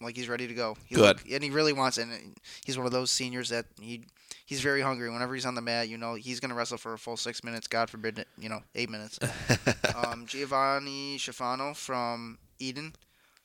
[0.00, 0.76] like he's ready to go.
[0.86, 1.18] He Good.
[1.18, 2.08] look- and he really wants it.
[2.08, 4.04] And he's one of those seniors that he
[4.46, 5.10] he's very hungry.
[5.10, 7.66] Whenever he's on the mat, you know he's gonna wrestle for a full six minutes.
[7.68, 9.18] God forbid, you know, eight minutes.
[9.94, 12.94] um, Giovanni Schifano from Eden.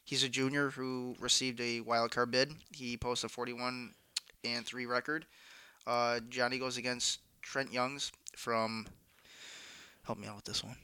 [0.07, 2.53] He's a junior who received a wild card bid.
[2.73, 3.91] He posts a 41
[4.45, 5.25] and 3 record.
[5.85, 8.87] Uh, Johnny goes against Trent Youngs from.
[10.05, 10.77] Help me out with this one.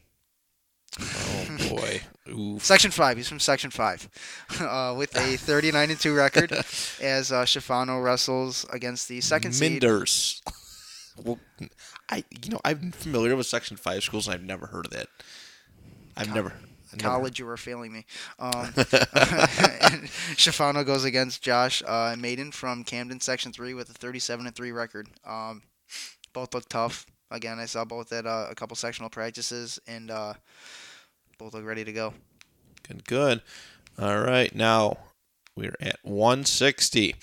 [0.99, 2.01] Oh boy.
[2.29, 2.65] Oof.
[2.65, 3.15] Section 5.
[3.15, 4.09] He's from Section 5.
[4.59, 6.51] Uh, with a 39 and 2 record
[7.01, 9.81] as uh, Schifano wrestles against the second seed.
[9.81, 10.41] Minders.
[11.23, 11.39] well,
[12.09, 15.07] I you know I'm familiar with Section Five schools and I've never heard of that.
[16.17, 16.53] I've never.
[16.99, 18.05] College, you were failing me.
[18.39, 18.51] Um,
[20.35, 24.71] Schifano goes against Josh uh, Maiden from Camden Section 3 with a 37 and 3
[24.71, 25.07] record.
[25.25, 25.63] Um,
[26.33, 27.05] both look tough.
[27.31, 30.33] Again, I saw both at uh, a couple sectional practices, and uh,
[31.37, 32.13] both look ready to go.
[32.87, 33.41] Good, good.
[33.97, 34.97] All right, now
[35.55, 37.15] we're at 160.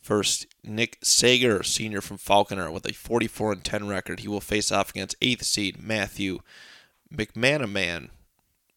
[0.00, 4.20] First, Nick Sager, senior from Falconer, with a 44 and 10 record.
[4.20, 6.40] He will face off against eighth seed Matthew
[7.14, 8.08] McManaman.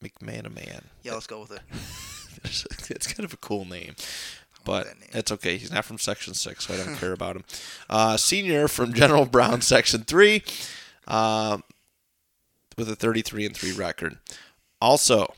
[0.06, 0.84] McManaman.
[1.04, 1.62] Yeah, let's go with it.
[2.92, 3.96] it's kind of a cool name,
[4.64, 5.10] but name.
[5.14, 5.58] it's okay.
[5.58, 7.44] He's not from Section Six, so I don't care about him.
[7.90, 10.44] Uh, senior from General Brown, Section Three.
[11.08, 11.64] Um,
[12.78, 14.18] with a 33 and 3 record.
[14.82, 15.34] Also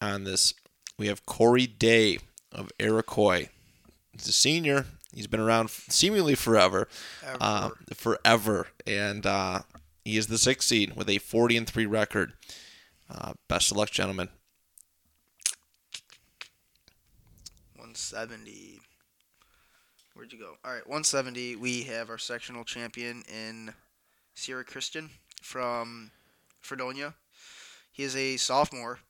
[0.00, 0.54] on this,
[0.98, 2.18] we have Corey Day
[2.52, 3.48] of Iroquois.
[4.12, 4.86] He's a senior.
[5.14, 6.88] He's been around seemingly forever,
[7.40, 9.60] uh, forever, and uh,
[10.04, 12.32] he is the sixth seed with a 40 and 3 record.
[13.10, 14.28] Uh, best of luck, gentlemen.
[17.76, 18.80] 170.
[20.14, 20.56] Where'd you go?
[20.64, 21.56] All right, 170.
[21.56, 23.74] We have our sectional champion in
[24.34, 25.10] Sierra Christian
[25.42, 26.10] from
[26.60, 27.14] Fredonia.
[27.92, 29.00] He is a sophomore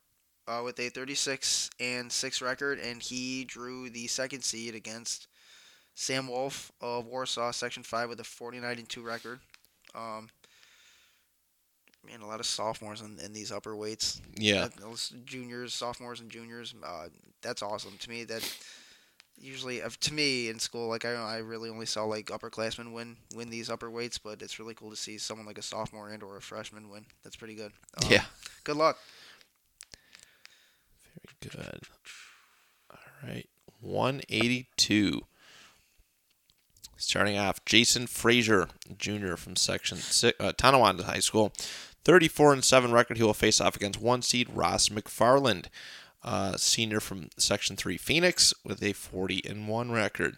[0.46, 5.28] uh, with a 36 and 6 record, and he drew the second seed against
[5.94, 9.40] Sam Wolf of Warsaw, Section 5, with a 49 and 2 record.
[9.94, 10.28] Um,
[12.06, 14.20] man, a lot of sophomores in, in these upper weights.
[14.36, 14.68] Yeah.
[14.84, 14.94] Uh,
[15.24, 16.74] juniors, sophomores, and juniors.
[16.84, 17.08] Uh,
[17.42, 18.24] that's awesome to me.
[18.24, 18.42] That
[19.38, 23.16] usually, uh, to me in school, like I, I really only saw like upperclassmen win
[23.34, 26.22] win these upper weights, but it's really cool to see someone like a sophomore and
[26.22, 27.04] or a freshman win.
[27.22, 27.72] That's pretty good.
[28.02, 28.24] Um, Yeah.
[28.64, 28.98] Good luck.
[31.42, 31.80] Very good.
[32.90, 32.98] All
[33.28, 33.48] right.
[33.80, 35.20] 182.
[36.96, 39.34] Starting off, Jason Frazier, Jr.
[39.36, 41.52] from Section six, uh, Tonawanda High School.
[42.04, 43.16] 34 and 7 record.
[43.16, 45.66] He will face off against one seed Ross McFarland,
[46.22, 50.36] uh, senior from Section 3 Phoenix, with a 40 and 1 record.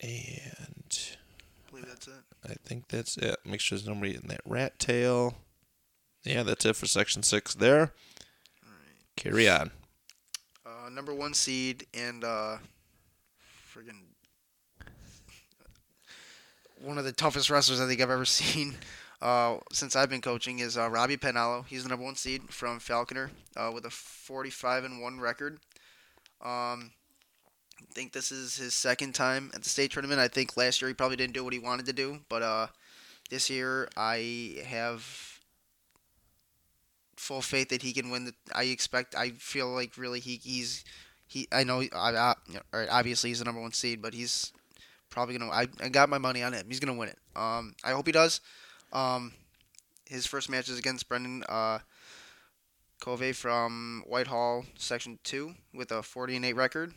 [0.00, 0.98] And
[1.66, 2.14] I believe that's it.
[2.44, 3.36] I think that's it.
[3.44, 5.36] Make sure there's nobody in that rat tail.
[6.24, 7.92] Yeah, that's it for Section 6 there.
[9.16, 9.70] Carry on.
[10.64, 12.56] Uh, number one seed and uh,
[13.72, 14.00] friggin'
[16.80, 18.76] one of the toughest wrestlers I think I've ever seen
[19.22, 21.64] uh, since I've been coaching is uh, Robbie Pinello.
[21.66, 25.60] He's the number one seed from Falconer uh, with a 45 and one record.
[26.42, 26.90] Um,
[27.80, 30.20] I think this is his second time at the state tournament.
[30.20, 32.66] I think last year he probably didn't do what he wanted to do, but uh,
[33.30, 35.40] this year I have
[37.16, 38.24] full faith that he can win.
[38.24, 39.14] The, I expect.
[39.14, 40.84] I feel like really he he's
[41.28, 41.46] he.
[41.52, 41.84] I know.
[41.94, 42.34] I,
[42.72, 44.52] I obviously he's the number one seed, but he's
[45.10, 45.50] probably gonna.
[45.50, 46.66] I, I got my money on him.
[46.66, 47.18] He's gonna win it.
[47.36, 48.40] Um, I hope he does.
[48.92, 49.32] Um,
[50.06, 51.78] his first match is against Brendan uh,
[53.00, 56.94] Covey from Whitehall, Section Two, with a 40 and 8 record.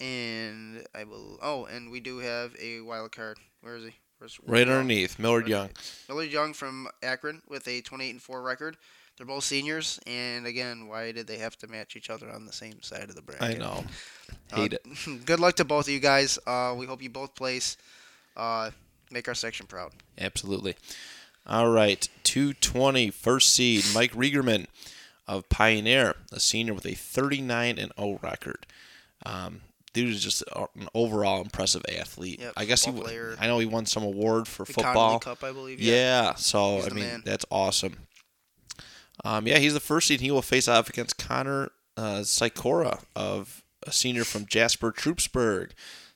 [0.00, 1.38] And I will.
[1.42, 3.38] Oh, and we do have a wild card.
[3.62, 3.94] Where is he?
[4.18, 5.70] Where's, Right underneath, Millard Young.
[6.08, 8.76] Millard Young from Akron with a 28 and 4 record.
[9.16, 12.52] They're both seniors, and again, why did they have to match each other on the
[12.52, 13.42] same side of the bracket?
[13.42, 13.84] I know.
[14.54, 15.24] Hate Uh, it.
[15.26, 16.38] Good luck to both of you guys.
[16.46, 17.76] Uh, we hope you both place.
[18.36, 18.70] Uh,
[19.10, 19.92] make our section proud.
[20.18, 20.76] Absolutely.
[21.46, 22.08] All right.
[22.24, 24.66] 220, first seed, Mike Riegerman
[25.26, 28.66] of Pioneer, a senior with a 39 and 0 record.
[29.26, 30.42] Um, dude is just
[30.76, 32.40] an overall impressive athlete.
[32.40, 32.92] Yep, I guess he.
[32.92, 33.36] player.
[33.40, 35.18] I know he won some award for The football.
[35.18, 35.80] Cup, I believe.
[35.80, 36.34] Yeah.
[36.34, 37.22] So He's I mean man.
[37.24, 37.96] that's awesome.
[39.24, 40.20] Um, yeah, he's the first seed.
[40.20, 45.70] He will face off against Connor uh, Sikora of a senior from Jasper Troupsburg,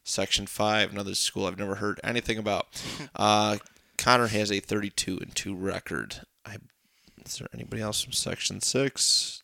[0.05, 2.83] Section Five, another school I've never heard anything about.
[3.17, 3.59] uh,
[3.99, 6.23] Connor has a 32 and two record.
[6.45, 6.57] I,
[7.25, 9.43] is there anybody else from Section Six?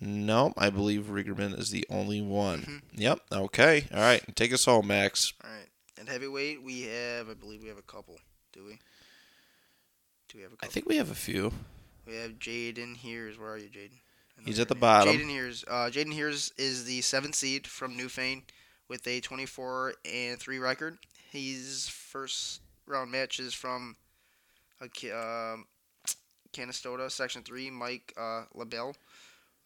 [0.00, 2.60] No, I believe Riggerman is the only one.
[2.60, 3.00] Mm-hmm.
[3.00, 3.20] Yep.
[3.32, 3.86] Okay.
[3.94, 4.22] All right.
[4.36, 5.32] Take us home, Max.
[5.42, 5.68] All right.
[5.98, 7.30] And heavyweight, we have.
[7.30, 8.18] I believe we have a couple.
[8.52, 8.78] Do we?
[10.28, 10.72] Do we have a I couple?
[10.72, 11.52] think we have a few.
[12.06, 13.38] We have Jaden Hears.
[13.38, 14.00] Where are you, Jaden?
[14.44, 14.80] He's at the name.
[14.80, 15.16] bottom.
[15.16, 15.64] Jaden Hears.
[15.66, 18.42] Uh, Jaden Hears is the seventh seed from Newfane
[18.88, 20.98] with a 24 and three record.
[21.30, 23.96] His first round match is from
[24.92, 25.66] ki- um
[26.52, 27.70] Canastota Section Three.
[27.70, 28.94] Mike uh, LaBelle,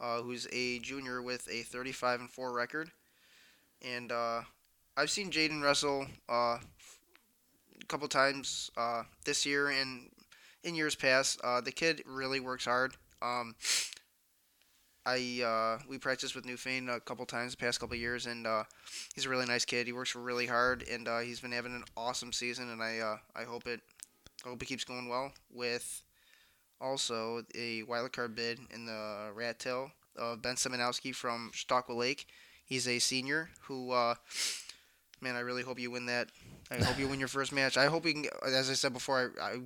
[0.00, 2.90] uh, who's a junior with a 35 and four record.
[3.82, 4.42] And uh,
[4.96, 6.58] I've seen Jaden wrestle uh,
[7.80, 10.08] a couple times uh, this year and
[10.64, 11.40] in years past.
[11.44, 12.94] Uh, the kid really works hard.
[13.22, 13.54] Um,
[15.08, 18.64] I uh, we practiced with Newfane a couple times the past couple years, and uh,
[19.14, 19.86] he's a really nice kid.
[19.86, 22.68] He works really hard, and uh, he's been having an awesome season.
[22.68, 23.80] And I uh, I hope it
[24.44, 25.32] I hope it keeps going well.
[25.50, 26.02] With
[26.80, 32.26] also a wild card bid in the rat tail of Ben Simonowski from Stockwell Lake.
[32.64, 34.14] He's a senior who, uh,
[35.22, 36.28] man, I really hope you win that.
[36.70, 37.78] I hope you win your first match.
[37.78, 38.26] I hope you can.
[38.46, 39.58] As I said before, I, I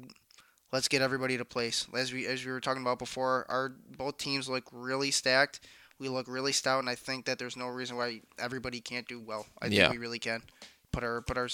[0.72, 1.86] let's get everybody to place.
[1.94, 5.60] As we as we were talking about before, our both teams look really stacked.
[5.98, 9.20] We look really stout, and I think that there's no reason why everybody can't do
[9.20, 9.46] well.
[9.60, 10.42] I think we really can.
[10.90, 11.48] Put our put our.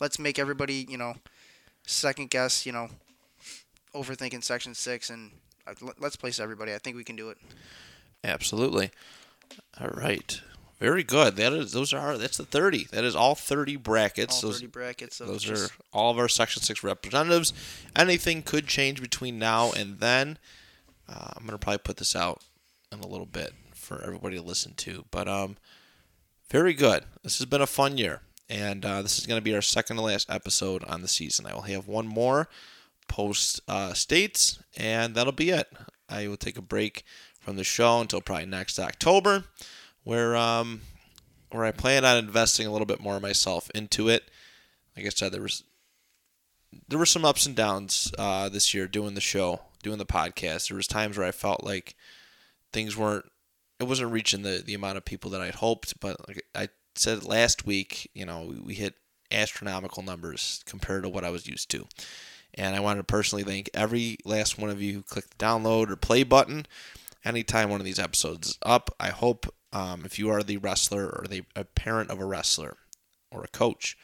[0.00, 1.16] Let's make everybody you know
[1.86, 2.64] second guess.
[2.64, 2.90] You know,
[3.94, 5.32] overthinking section six, and
[5.66, 6.74] uh, let's place everybody.
[6.74, 7.38] I think we can do it.
[8.22, 8.90] Absolutely.
[9.80, 10.40] All right.
[10.78, 11.36] Very good.
[11.36, 12.84] That is those are that's the thirty.
[12.92, 14.42] That is all thirty brackets.
[14.42, 15.18] All those 30 brackets.
[15.18, 17.52] Those just, are all of our Section Six representatives.
[17.96, 20.38] Anything could change between now and then.
[21.08, 22.44] Uh, I'm gonna probably put this out
[22.92, 25.04] in a little bit for everybody to listen to.
[25.10, 25.56] But um,
[26.48, 27.04] very good.
[27.24, 30.02] This has been a fun year, and uh, this is gonna be our second to
[30.02, 31.46] last episode on the season.
[31.46, 32.48] I will have one more
[33.08, 35.66] post uh, states, and that'll be it.
[36.08, 37.02] I will take a break
[37.40, 39.44] from the show until probably next October,
[40.08, 40.80] where um,
[41.50, 44.30] where I plan on investing a little bit more myself into it.
[44.96, 45.64] Like I said, there was
[46.88, 50.68] there were some ups and downs uh, this year doing the show, doing the podcast.
[50.68, 51.94] There was times where I felt like
[52.72, 53.26] things weren't
[53.78, 57.24] it wasn't reaching the, the amount of people that I'd hoped, but like I said
[57.24, 58.94] last week, you know, we, we hit
[59.30, 61.86] astronomical numbers compared to what I was used to.
[62.54, 65.90] And I wanted to personally thank every last one of you who clicked the download
[65.90, 66.64] or play button
[67.26, 68.90] anytime one of these episodes is up.
[68.98, 72.76] I hope um, if you are the wrestler or the a parent of a wrestler
[73.30, 73.96] or a coach,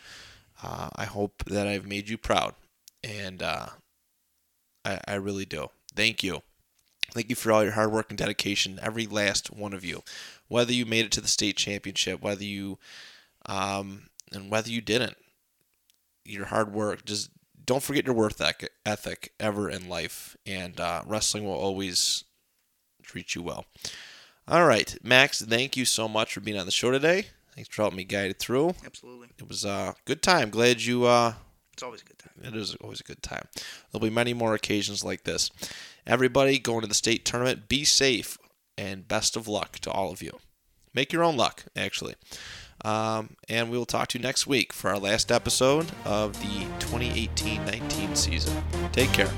[0.63, 2.55] uh, I hope that I've made you proud.
[3.03, 3.67] And uh,
[4.85, 5.69] I, I really do.
[5.95, 6.43] Thank you.
[7.13, 10.03] Thank you for all your hard work and dedication, every last one of you.
[10.49, 12.79] Whether you made it to the state championship, whether you,
[13.47, 15.17] um, and whether you didn't,
[16.25, 17.05] your hard work.
[17.05, 17.31] Just
[17.65, 18.43] don't forget your worth
[18.85, 22.25] ethic ever in life, and uh, wrestling will always
[23.03, 23.67] treat you well.
[24.47, 27.27] All right, Max, thank you so much for being on the show today.
[27.55, 28.75] Thanks for helping me guide it through.
[28.85, 29.29] absolutely.
[29.39, 30.51] It was a uh, good time.
[30.51, 31.05] Glad you.
[31.05, 31.35] Uh,
[31.73, 32.33] It's always a good time.
[32.43, 33.47] it is always a good time.
[33.91, 35.51] There'll be many more occasions like this.
[36.07, 38.37] Everybody going to the state tournament, be safe
[38.77, 40.39] and best of luck to all of you.
[40.93, 42.15] Make your own luck, actually.
[42.85, 46.67] Um, and we will talk to you next week for our last episode of the
[46.81, 48.63] 2018 19 season.
[48.93, 49.31] Take care.